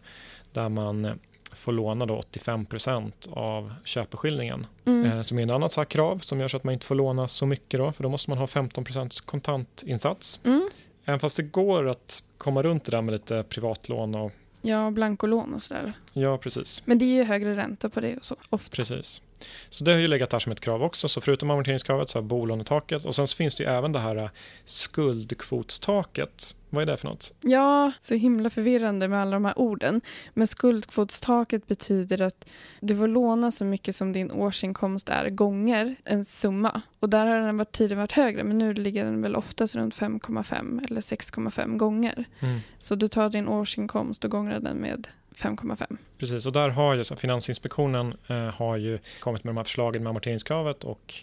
[0.54, 1.20] där man
[1.56, 4.68] får låna då 85% av köpeskillingen.
[4.86, 5.12] Mm.
[5.12, 7.28] Eh, som är en annat så krav som gör så att man inte får låna
[7.28, 10.40] så mycket då, för då måste man ha 15% kontantinsats.
[10.44, 10.70] Mm.
[11.06, 14.32] Även fast det går att komma runt det där med lite privatlån och
[14.66, 15.94] Ja, blankolån och sådär.
[16.14, 16.82] Ja, precis.
[16.86, 18.76] Men det är ju högre ränta på det och så, ofta.
[18.76, 19.22] Precis.
[19.70, 21.08] Så det har ju legat där som ett krav också.
[21.08, 24.16] Så förutom amorteringskravet så har bolånetaket och sen så finns det ju även det här
[24.16, 24.30] äh,
[24.66, 26.56] skuldkvotstaket.
[26.74, 27.34] Vad är det för något?
[27.42, 30.02] Ja, så himla förvirrande med alla de här orden.
[30.34, 32.46] Men skuldkvotstaket betyder att
[32.80, 36.82] du får låna så mycket som din årsinkomst är gånger en summa.
[37.00, 39.96] Och där har den varit, tidigare varit högre, men nu ligger den väl oftast runt
[39.96, 42.26] 5,5 eller 6,5 gånger.
[42.40, 42.60] Mm.
[42.80, 45.98] Så du tar din årsinkomst och gångrar den med 5,5.
[46.18, 50.10] Precis, och där har ju Finansinspektionen eh, har ju kommit med de här förslagen med
[50.10, 51.14] amorteringskravet och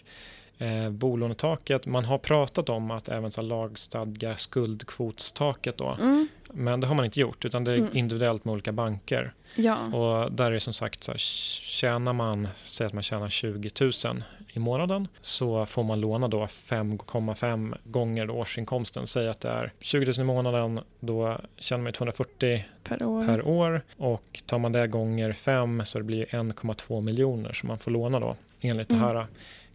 [0.57, 1.85] eh, bolånetaket.
[1.85, 5.97] Man har pratat om att även så lagstadga skuldkvotstaket då.
[6.01, 6.27] Mm.
[6.53, 7.97] Men det har man inte gjort utan det är mm.
[7.97, 9.33] individuellt med olika banker.
[9.55, 9.77] Ja.
[9.77, 13.69] Och där är det som sagt så här, tjänar man, säg att man tjänar 20
[13.81, 19.07] 000 i månaden så får man låna då 5,5 gånger årsinkomsten.
[19.07, 23.25] Säg att det är 20 000 i månaden, då tjänar man 240 per år.
[23.25, 27.79] per år och tar man det gånger 5 så det blir 1,2 miljoner som man
[27.79, 29.01] får låna då enligt mm.
[29.01, 29.27] det här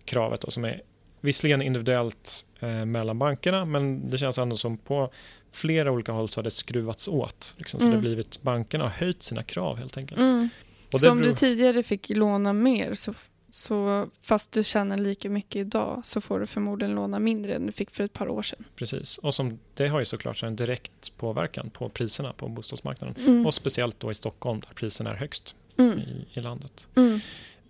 [0.04, 0.82] kravet då, som är
[1.20, 5.10] visserligen individuellt eh, mellan bankerna men det känns ändå som på
[5.52, 7.54] flera olika håll så har det skruvats åt.
[7.56, 7.96] Liksom, så mm.
[7.96, 10.20] det blivit, bankerna har höjt sina krav helt enkelt.
[10.20, 10.48] Mm.
[10.98, 13.14] så om du tidigare fick låna mer så
[13.56, 17.72] så fast du tjänar lika mycket idag så får du förmodligen låna mindre än du
[17.72, 18.64] fick för ett par år sedan.
[18.76, 23.14] Precis, och som, det har ju såklart en direkt påverkan på priserna på bostadsmarknaden.
[23.18, 23.46] Mm.
[23.46, 25.98] Och speciellt då i Stockholm där priserna är högst mm.
[25.98, 26.88] i, i, landet.
[26.94, 27.20] Mm.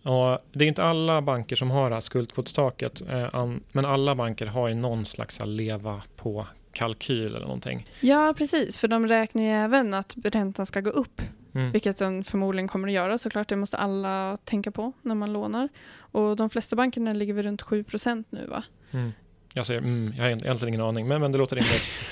[0.03, 4.47] Och det är inte alla banker som har det här skuldkvotstaket, eh, men alla banker
[4.47, 7.87] har ju någon slags leva på kalkyl eller någonting.
[8.01, 11.23] Ja, precis, för de räknar ju även att räntan ska gå upp
[11.57, 11.73] Mm.
[11.73, 13.49] Vilket den förmodligen kommer att göra såklart.
[13.49, 15.69] Det måste alla tänka på när man lånar.
[15.97, 18.65] Och de flesta bankerna ligger väl runt 7% nu va?
[18.91, 19.13] Mm.
[19.53, 22.03] Jag säger mm, jag har egentligen ingen aning, men, men det låter rimligt.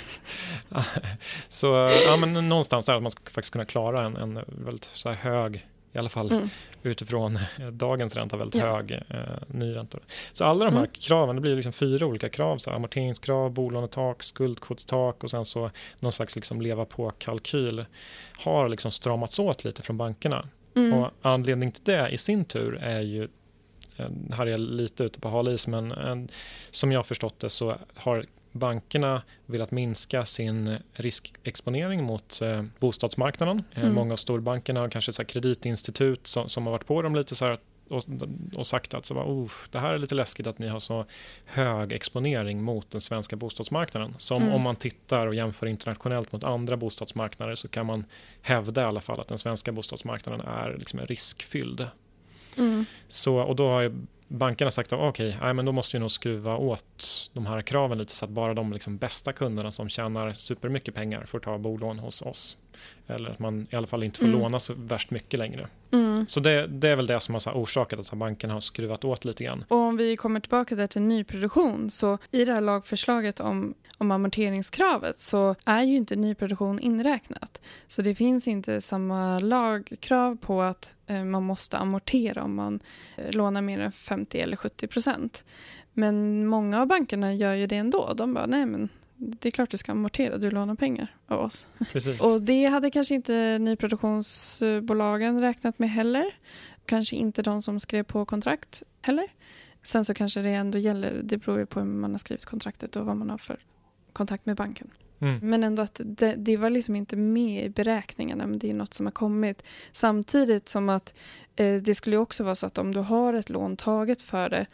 [1.49, 1.67] så
[2.07, 5.67] ja, men någonstans där att man ska faktiskt kunna klara en, en väldigt så hög
[5.95, 6.49] i alla fall mm.
[6.83, 7.39] utifrån
[7.73, 8.77] dagens ränta väldigt ja.
[8.77, 10.01] hög eh, nyräntor.
[10.33, 10.91] Så alla de här mm.
[10.93, 15.71] kraven, det blir liksom fyra olika krav, så här, amorteringskrav, bolånetak, skuldkvotstak och sen så
[16.01, 17.85] någon slags liksom leva på-kalkyl
[18.45, 20.49] har liksom stramats åt lite från bankerna.
[20.77, 20.93] Mm.
[20.93, 23.29] Och anledning till det i sin tur är ju
[24.31, 26.29] här är jag lite ute på halis, men en,
[26.71, 33.65] som jag förstått det så har bankerna velat minska sin riskexponering mot eh, bostadsmarknaden.
[33.75, 33.95] Eh, mm.
[33.95, 37.45] Många av storbankerna har kanske så kreditinstitut som, som har varit på dem lite så
[37.45, 38.05] här och,
[38.55, 41.05] och sagt att så bara, oh, det här är lite läskigt att ni har så
[41.45, 44.15] hög exponering mot den svenska bostadsmarknaden.
[44.19, 44.55] Som mm.
[44.55, 48.05] om man tittar och jämför internationellt mot andra bostadsmarknader så kan man
[48.43, 51.89] hävda i alla fall att den svenska bostadsmarknaden är liksom riskfylld.
[52.57, 52.85] Mm.
[53.09, 53.93] Så, och då har
[54.35, 57.99] bankerna sagt att okej, okay, men då måste vi nog skruva åt de här kraven
[57.99, 61.99] lite så att bara de liksom bästa kunderna som tjänar supermycket pengar får ta bolån
[61.99, 62.57] hos oss.
[63.07, 64.41] Eller att man i alla fall inte får mm.
[64.41, 65.69] låna så värst mycket längre.
[65.95, 66.27] Mm.
[66.27, 69.45] Så det, det, är väl det som har orsakat att banken har skruvat åt lite
[69.45, 69.65] grann.
[69.69, 74.11] Och om vi kommer tillbaka där till nyproduktion så i det här lagförslaget om, om
[74.11, 77.61] amorteringskravet så är ju inte nyproduktion inräknat.
[77.87, 82.81] Så det finns inte samma lagkrav på att eh, man måste amortera om man
[83.17, 85.45] eh, lånar mer än 50 eller 70 procent.
[85.93, 88.15] Men många av bankerna gör ju det ändå.
[88.15, 88.89] De bara, nej men
[89.25, 91.67] det är klart du ska amortera, du lånar pengar av oss.
[91.93, 92.21] Precis.
[92.21, 96.39] Och det hade kanske inte nyproduktionsbolagen räknat med heller.
[96.87, 99.29] Kanske inte de som skrev på kontrakt heller.
[99.83, 102.97] Sen så kanske det ändå gäller, det beror ju på hur man har skrivit kontraktet
[102.97, 103.59] och vad man har för
[104.13, 104.91] kontakt med banken.
[105.19, 105.39] Mm.
[105.43, 108.95] Men ändå att det, det, var liksom inte med i beräkningarna, men det är något
[108.95, 109.63] som har kommit.
[109.93, 111.15] Samtidigt som att
[111.57, 114.67] eh, det skulle också vara så att om du har ett lån taget för det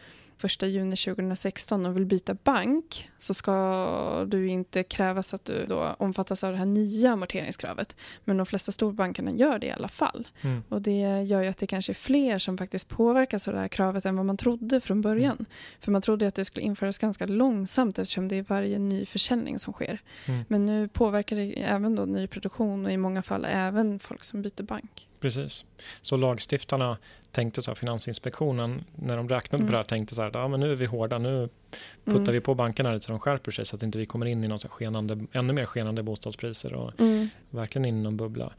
[0.44, 5.96] 1 juni 2016 och vill byta bank så ska du inte krävas att du då
[5.98, 7.96] omfattas av det här nya amorteringskravet.
[8.24, 10.28] Men de flesta storbankerna gör det i alla fall.
[10.40, 10.62] Mm.
[10.68, 13.68] Och det gör ju att det kanske är fler som faktiskt påverkas av det här
[13.68, 15.32] kravet än vad man trodde från början.
[15.32, 15.46] Mm.
[15.80, 19.58] För man trodde att det skulle införas ganska långsamt eftersom det är varje ny försäljning
[19.58, 20.02] som sker.
[20.26, 20.44] Mm.
[20.48, 24.62] Men nu påverkar det även då nyproduktion och i många fall även folk som byter
[24.62, 25.08] bank.
[25.20, 25.64] Precis.
[26.02, 26.98] Så lagstiftarna
[27.32, 29.66] tänkte så här, Finansinspektionen, när de räknade mm.
[29.66, 31.48] på det här, tänkte så här, ja men nu är vi hårda, nu
[32.04, 32.32] puttar mm.
[32.32, 34.48] vi på bankerna lite så de skärper sig så att inte vi kommer in i
[34.48, 37.28] någon så skenande, ännu mer skenande bostadspriser och mm.
[37.50, 38.52] verkligen in i någon bubbla.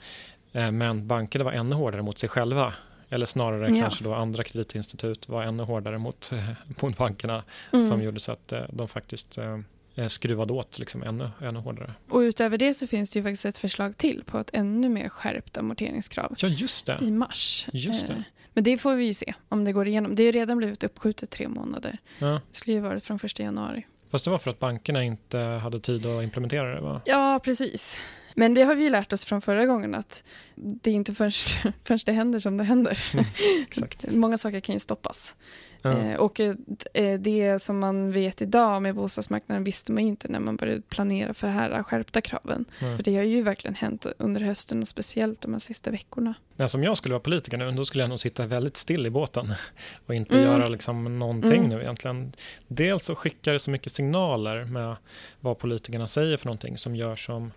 [0.51, 2.73] Eh, men bankerna var ännu hårdare mot sig själva.
[3.09, 3.81] Eller snarare ja.
[3.81, 6.31] kanske då andra kreditinstitut var ännu hårdare mot,
[6.81, 7.85] mot bankerna mm.
[7.85, 9.57] som gjorde så att eh, de faktiskt eh,
[9.95, 11.93] Eh, skruvad åt liksom ännu, ännu hårdare.
[12.09, 15.09] Och utöver det så finns det ju faktiskt ett förslag till på ett ännu mer
[15.09, 16.35] skärpt amorteringskrav.
[16.37, 16.99] Ja, just det.
[17.01, 17.67] I mars.
[17.73, 18.23] Just det.
[18.53, 20.15] Men det får vi ju se om det går igenom.
[20.15, 21.97] Det har redan blivit uppskjutet tre månader.
[22.19, 22.27] Ja.
[22.27, 23.85] Det skulle ju varit från första januari.
[24.11, 27.01] Fast det var för att bankerna inte hade tid att implementera det va?
[27.05, 27.99] Ja, precis.
[28.35, 30.23] Men det har vi ju lärt oss från förra gången att
[30.55, 31.31] det är inte förrän,
[31.83, 33.03] förrän det händer som det händer.
[33.13, 33.25] Mm,
[33.67, 34.05] exakt.
[34.11, 35.35] Många saker kan ju stoppas.
[35.81, 35.97] Ja.
[35.97, 40.39] Eh, och eh, det som man vet idag med bostadsmarknaden visste man ju inte när
[40.39, 42.65] man började planera för det här skärpta kraven.
[42.79, 42.95] Ja.
[42.95, 46.33] För det har ju verkligen hänt under hösten och speciellt de här sista veckorna.
[46.55, 49.09] Nej, som jag skulle vara politiker nu, då skulle jag nog sitta väldigt still i
[49.09, 49.53] båten
[50.05, 50.51] och inte mm.
[50.51, 51.69] göra liksom någonting mm.
[51.69, 52.33] nu egentligen.
[52.67, 54.95] Dels så skickar det så mycket signaler med
[55.39, 57.51] vad politikerna säger för någonting som gör som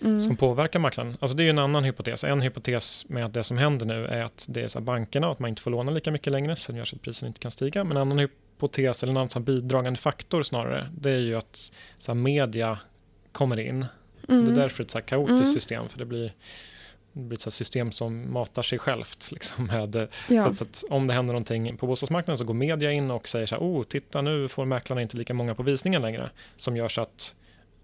[0.00, 0.20] mm.
[0.20, 1.16] som påverkar marknaden.
[1.20, 2.24] Alltså det är en annan hypotes.
[2.24, 5.32] En hypotes med att det som händer nu är att det är så bankerna och
[5.32, 7.50] att man inte får låna lika mycket längre, sen gör så att priserna inte kan
[7.50, 7.84] stiga.
[7.84, 12.14] Men en annan hypotes, eller en annan bidragande faktor snarare, det är ju att så
[12.14, 12.78] media
[13.32, 13.86] kommer in.
[14.28, 14.44] Mm.
[14.44, 15.52] Det är därför ett så kaotiskt mm.
[15.52, 16.32] system, för det blir
[17.12, 19.28] det blir ett system som matar sig självt.
[19.32, 20.42] Liksom med, ja.
[20.42, 23.28] så, att, så, att, om det händer någonting på bostadsmarknaden så går media in och
[23.28, 26.30] säger så här, oh, titta nu får mäklarna inte lika många på visningen längre.
[26.56, 27.34] Som gör så att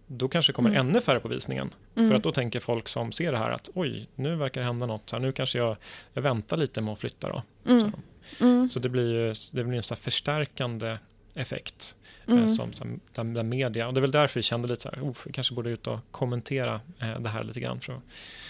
[0.07, 0.88] då kanske det kommer mm.
[0.88, 1.75] ännu färre på visningen.
[1.95, 2.09] Mm.
[2.09, 4.87] För att då tänker folk som ser det här att oj, nu verkar det hända
[4.87, 5.11] något.
[5.11, 5.77] Så här, nu kanske jag,
[6.12, 7.43] jag väntar lite med att flytta då.
[7.73, 7.93] Mm.
[8.38, 8.71] Så, mm.
[8.71, 10.99] så, det blir ju det blir en så förstärkande
[11.35, 12.49] effekt eh, mm.
[12.49, 13.87] som, som där, där, media.
[13.87, 15.87] Och det är väl därför vi kände lite så här, oh, vi kanske borde ut
[15.87, 18.03] och kommentera eh, det här lite grann för att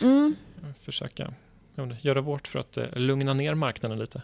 [0.02, 0.36] mm.
[0.82, 1.34] försöka
[2.00, 4.22] göra vårt för att eh, lugna ner marknaden lite.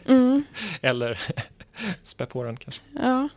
[0.80, 1.20] Eller
[2.02, 2.82] spä på den kanske.
[2.94, 3.28] Ja.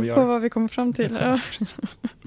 [0.00, 0.14] Vi gör.
[0.14, 1.18] På vad vi kommer fram till.
[1.20, 1.40] ja.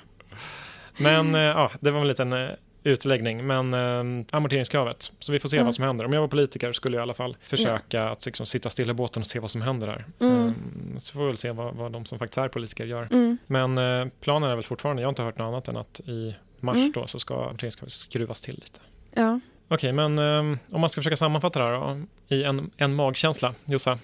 [0.98, 2.50] Men eh, ja, det var en liten eh,
[2.86, 5.12] utläggning, men eh, amorteringskravet.
[5.20, 5.66] Så vi får se mm.
[5.66, 6.06] vad som händer.
[6.06, 8.10] Om jag var politiker skulle jag i alla fall försöka ja.
[8.10, 10.06] att liksom, sitta still i båten och se vad som händer där.
[10.20, 10.48] Mm.
[10.48, 10.56] Um,
[11.00, 13.08] så får vi väl se vad, vad de som faktiskt är politiker gör.
[13.12, 13.38] Mm.
[13.48, 16.36] Men eh, planen är väl fortfarande, jag har inte hört något annat än att i
[16.60, 16.92] mars mm.
[16.92, 18.80] då så ska amorteringskravet skruvas till lite.
[19.14, 19.40] Ja.
[19.68, 22.02] Okej, okay, men um, om man ska försöka sammanfatta det här då,
[22.36, 24.00] i en, en magkänsla, Jossa.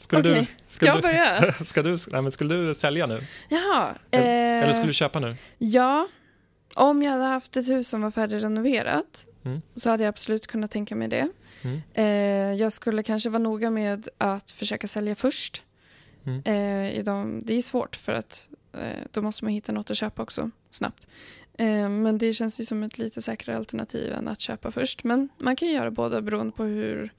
[0.00, 0.40] Skulle okay.
[0.40, 1.52] du, ska jag börja?
[1.64, 3.26] ska du, nej, men skulle du sälja nu?
[3.48, 3.94] Jaha.
[4.10, 5.36] Eller, eh, eller skulle du köpa nu?
[5.58, 6.08] Ja,
[6.76, 9.62] om jag hade haft ett hus som var färdigrenoverat mm.
[9.76, 11.28] så hade jag absolut kunnat tänka mig det.
[11.62, 11.82] Mm.
[11.94, 15.62] Eh, jag skulle kanske vara noga med att försöka sälja först.
[16.24, 16.42] Mm.
[16.44, 20.22] Eh, de, det är svårt för att eh, då måste man hitta något att köpa
[20.22, 21.08] också snabbt.
[21.58, 25.04] Eh, men det känns ju som ett lite säkrare alternativ än att köpa först.
[25.04, 27.12] Men man kan göra båda beroende på hur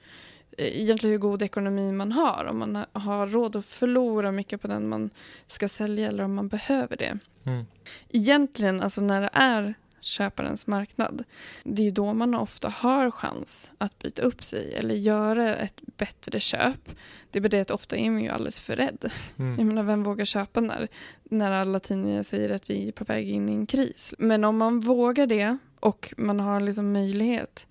[0.57, 2.45] egentligen hur god ekonomi man har.
[2.45, 5.09] Om man har råd att förlora mycket på den man
[5.47, 7.17] ska sälja eller om man behöver det.
[7.43, 7.65] Mm.
[8.09, 9.73] Egentligen, alltså när det är
[10.07, 11.23] köparens marknad.
[11.63, 16.39] Det är då man ofta har chans att byta upp sig eller göra ett bättre
[16.39, 16.89] köp.
[17.31, 19.11] Det är det att ofta är man ju alldeles för rädd.
[19.37, 19.57] Mm.
[19.57, 20.87] Jag menar, vem vågar köpa när,
[21.23, 24.13] när alla tidningar säger att vi är på väg in i en kris?
[24.17, 27.67] Men om man vågar det och man har liksom möjlighet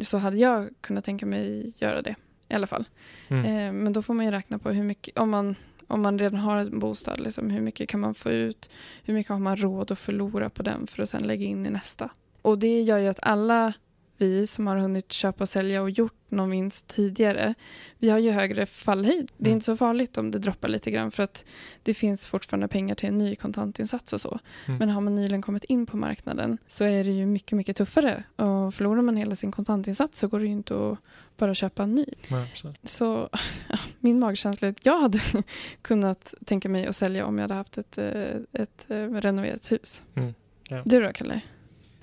[0.00, 2.14] så hade jag kunnat tänka mig göra det
[2.48, 2.84] i alla fall.
[3.28, 3.44] Mm.
[3.44, 5.54] Eh, men då får man ju räkna på hur mycket, om man
[5.88, 8.70] om man redan har en bostad, liksom, hur mycket kan man få ut?
[9.04, 11.70] Hur mycket har man råd att förlora på den för att sen lägga in i
[11.70, 12.10] nästa?
[12.42, 13.72] Och det gör ju att alla
[14.18, 17.54] vi som har hunnit köpa och sälja och gjort någon vinst tidigare,
[17.98, 19.32] vi har ju högre fallhöjd.
[19.36, 19.56] Det är mm.
[19.56, 21.44] inte så farligt om det droppar lite grann för att
[21.82, 24.38] det finns fortfarande pengar till en ny kontantinsats och så.
[24.66, 24.78] Mm.
[24.78, 28.22] Men har man nyligen kommit in på marknaden så är det ju mycket, mycket tuffare.
[28.36, 30.98] Och förlorar man hela sin kontantinsats så går det ju inte att
[31.36, 32.06] bara köpa en ny.
[32.30, 32.52] Nej,
[32.84, 33.38] så ja,
[34.00, 35.20] min magkänsla är att jag hade
[35.82, 39.72] kunnat tänka mig att sälja om jag hade haft ett, eh, ett, ett eh, renoverat
[39.72, 40.02] hus.
[40.14, 40.34] Mm.
[40.68, 40.82] Ja.
[40.84, 41.40] Du då, Kalle?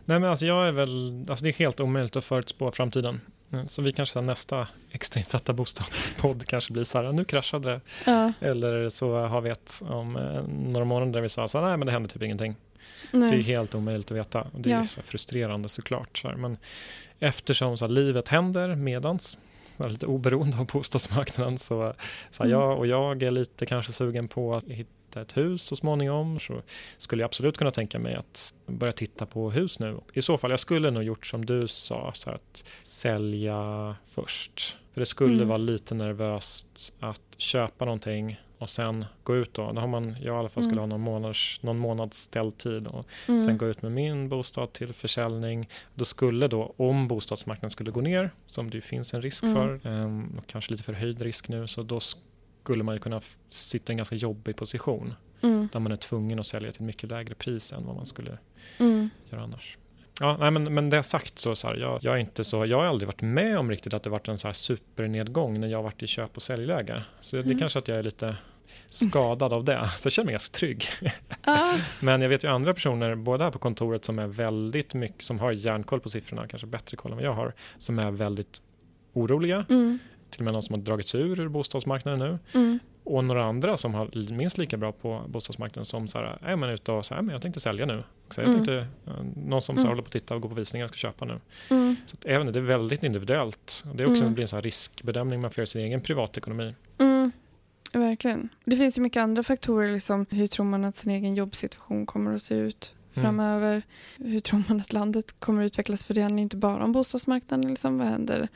[0.06, 3.22] Nej, men alltså jag är väl, alltså det är helt omöjligt att förutspå framtiden.
[3.52, 7.82] Eh, så vi kanske nästa extrainsatta bostadspodd kanske blir så här, nu kraschade det.
[8.06, 8.34] Ja.
[8.40, 11.78] Eller så har vi ett om eh, några månader där vi sa så här, nej
[11.78, 12.56] men det händer typ ingenting.
[13.12, 13.32] Nej.
[13.32, 14.42] Det är helt omöjligt att veta.
[14.42, 14.86] Och det är ja.
[14.86, 16.18] så frustrerande såklart.
[16.18, 16.36] Så här.
[16.36, 16.58] Men
[17.20, 21.94] eftersom så här, livet händer medans, så här, lite oberoende av bostadsmarknaden, så,
[22.32, 22.60] så här, mm.
[22.60, 26.40] jag och jag är lite kanske sugen på att hitta hitta ett hus så småningom
[26.40, 26.62] så
[26.98, 30.00] skulle jag absolut kunna tänka mig att börja titta på hus nu.
[30.14, 34.78] I så fall, jag skulle nog gjort som du sa, så att sälja först.
[34.94, 35.48] För det skulle mm.
[35.48, 39.72] vara lite nervöst att köpa någonting och sen gå ut då.
[39.72, 40.92] Då har man, jag i alla fall skulle mm.
[40.92, 43.40] ha någon månads, någon månads ställtid och mm.
[43.40, 45.70] sen gå ut med min bostad till försäljning.
[45.96, 49.56] Då skulle då, om bostadsmarknaden skulle gå ner, som det finns en risk mm.
[49.56, 52.00] för, um, kanske lite förhöjd risk nu, så då
[52.64, 55.14] skulle man ju kunna sitta i en ganska jobbig position.
[55.42, 55.70] Mm.
[55.72, 58.38] Där man är tvungen att sälja till ett mycket lägre pris än vad man skulle
[58.78, 59.10] mm.
[59.30, 59.78] göra annars.
[60.20, 62.78] Ja, nej, men, men det sagt så, så här, jag, jag, är inte så, jag
[62.78, 65.84] har aldrig varit med om riktigt att det varit en så här supernedgång när jag
[65.84, 67.04] varit i köp och säljläge.
[67.22, 67.48] Så mm.
[67.48, 68.36] det är kanske att jag är lite
[68.90, 69.90] skadad av det.
[69.98, 70.86] Så jag känner mig ganska trygg.
[71.42, 71.74] Ah.
[72.00, 75.40] Men jag vet ju andra personer, både här på kontoret som är väldigt mycket, som
[75.40, 78.62] har järnkoll på siffrorna, kanske bättre koll än vad jag har, som är väldigt
[79.14, 79.66] oroliga.
[79.70, 80.00] Mm
[80.34, 82.40] till och med någon som har dragits ur ur bostadsmarknaden nu.
[82.60, 82.80] Mm.
[83.04, 86.70] Och några andra som har minst lika bra på bostadsmarknaden som så här, är man
[86.70, 88.04] ute och så här, men jag tänkte sälja nu.
[88.30, 88.56] Så jag mm.
[88.56, 88.88] tänkte,
[89.36, 89.90] någon som så här, mm.
[89.90, 91.40] håller på att titta och går på visningar och ska köpa nu.
[91.70, 91.96] Mm.
[92.06, 93.84] Så att, även det är väldigt individuellt.
[93.94, 94.34] Det är också mm.
[94.34, 96.76] blir en så riskbedömning man får göra sin egen privatekonomi.
[96.98, 97.32] Mm.
[97.94, 98.50] Verkligen.
[98.66, 99.94] Det finns ju mycket andra faktorer.
[99.94, 102.96] Liksom, hur tror man att sin egen jobbsituation kommer att se ut?
[103.16, 103.26] Mm.
[103.26, 103.82] framöver.
[104.20, 104.32] Mm.
[104.32, 106.04] Hur tror man att landet kommer utvecklas?
[106.04, 107.70] För det handlar inte bara om bostadsmarknaden.
[107.70, 108.48] Liksom, vad händer?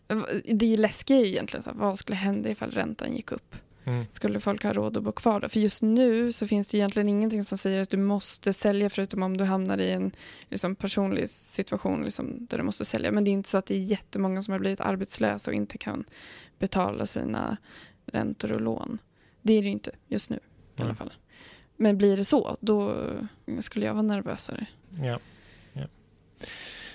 [0.45, 3.55] Det läskiga är egentligen så här, vad skulle hända ifall räntan gick upp?
[3.87, 4.05] Mm.
[4.09, 5.49] Skulle folk ha råd att bo kvar då?
[5.49, 9.23] För just nu så finns det egentligen ingenting som säger att du måste sälja förutom
[9.23, 10.11] om du hamnar i en
[10.49, 13.11] liksom, personlig situation liksom, där du måste sälja.
[13.11, 15.77] Men det är inte så att det är jättemånga som har blivit arbetslösa och inte
[15.77, 16.03] kan
[16.59, 17.57] betala sina
[18.05, 18.97] räntor och lån.
[19.41, 20.47] Det är det inte just nu mm.
[20.77, 21.13] i alla fall.
[21.77, 22.95] Men blir det så, då
[23.59, 24.65] skulle jag vara nervösare.
[25.01, 25.19] Ja.
[25.73, 25.83] ja.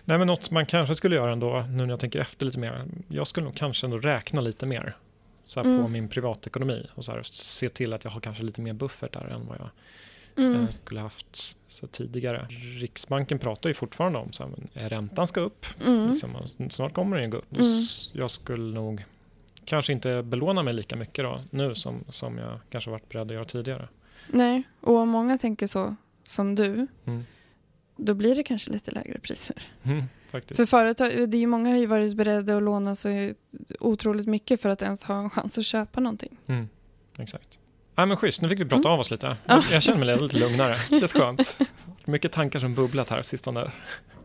[0.04, 2.84] Nej, men något man kanske skulle göra ändå, nu när jag tänker efter lite mer.
[3.08, 4.96] Jag skulle nog kanske ändå räkna lite mer
[5.44, 5.82] så mm.
[5.82, 9.12] på min privatekonomi och så här, se till att jag har kanske lite mer buffert
[9.12, 9.70] där än vad jag
[10.44, 10.62] mm.
[10.62, 12.46] eh, skulle haft så tidigare.
[12.80, 15.66] Riksbanken pratar ju fortfarande om så här, räntan ska upp.
[15.86, 16.10] Mm.
[16.10, 16.36] Liksom,
[16.70, 17.52] snart kommer den gå upp.
[17.58, 17.84] Mm.
[18.12, 19.04] Jag skulle nog
[19.64, 23.34] kanske inte belåna mig lika mycket då, nu som, som jag kanske varit beredd att
[23.34, 23.88] göra tidigare.
[24.26, 27.24] Nej, och om många tänker så som du, mm.
[27.96, 29.68] då blir det kanske lite lägre priser.
[29.82, 30.56] Mm, faktiskt.
[30.56, 33.34] För företag, det är många har ju varit beredda att låna sig
[33.80, 36.38] otroligt mycket för att ens ha en chans att köpa någonting.
[36.46, 36.68] Mm,
[37.18, 37.58] exakt.
[37.94, 38.92] Ja, men schysst, nu fick vi prata mm.
[38.92, 39.36] av oss lite.
[39.46, 41.58] Jag, jag känner mig lite lugnare, det känns skönt.
[42.04, 43.72] Mycket tankar som bubblat här sistone.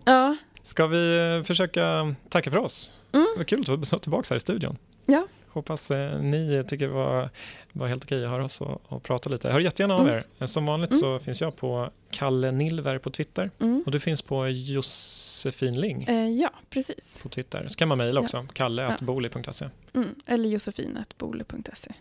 [0.05, 0.37] Ja.
[0.63, 2.91] Ska vi eh, försöka tacka för oss?
[3.11, 3.27] Mm.
[3.33, 4.77] Det var kul att vara tillbaka här i studion.
[5.05, 5.27] Ja.
[5.57, 7.29] Hoppas eh, ni tycker det var,
[7.71, 9.49] var helt okej att höra oss och, och prata lite.
[9.49, 10.23] Hör jättegärna av mm.
[10.39, 10.45] er.
[10.45, 10.99] Som vanligt mm.
[10.99, 13.83] så finns jag på Kalle Nilver på Twitter mm.
[13.85, 16.03] och du finns på Josefin Ling.
[16.03, 17.19] Eh, ja, precis.
[17.23, 17.67] På Twitter.
[17.67, 18.45] Så kan man mejla också, ja.
[18.53, 19.69] kalle.boli.se.
[19.93, 20.15] Mm.
[20.25, 21.91] Eller josefin.boli.se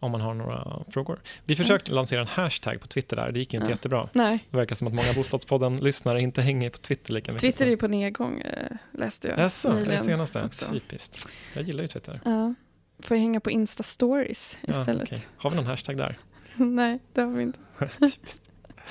[0.00, 1.20] om man har några frågor.
[1.44, 1.96] Vi försökte mm.
[1.96, 3.74] lansera en hashtag på Twitter där, det gick ju inte ja.
[3.74, 4.08] jättebra.
[4.12, 4.44] Nej.
[4.50, 7.40] Det verkar som att många Bostadspodden-lyssnare inte hänger på Twitter lika mycket.
[7.40, 9.38] Twitter är ju på nedgång, äh, läste jag.
[9.38, 10.44] Jaså, det senaste?
[10.44, 10.66] Också.
[10.72, 11.28] Typiskt.
[11.54, 12.20] Jag gillar ju Twitter.
[12.24, 12.54] Ja.
[13.02, 15.10] Får jag hänga på Insta-stories istället.
[15.10, 15.18] Ja, okay.
[15.36, 16.18] Har vi någon hashtag där?
[16.56, 17.58] Nej, det har vi inte.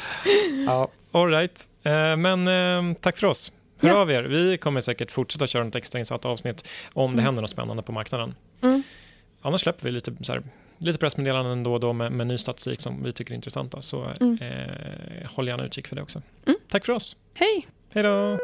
[0.66, 1.70] Ja, all right.
[1.84, 3.52] Eh, men eh, tack för oss.
[3.78, 3.96] Hör ja.
[3.96, 4.24] av er.
[4.24, 7.26] Vi kommer säkert fortsätta köra ett extrainsatt avsnitt om det mm.
[7.26, 8.36] händer något spännande på marknaden.
[8.62, 8.84] Mm.
[9.42, 10.44] Annars släpper vi lite, så här,
[10.78, 13.82] lite pressmeddelanden då och då med, med ny statistik som vi tycker är intressanta.
[13.82, 14.38] Så mm.
[14.38, 16.22] eh, håll gärna utkik för det också.
[16.46, 16.60] Mm.
[16.68, 17.16] Tack för oss.
[17.34, 17.68] Hej!
[17.94, 18.40] Hej då!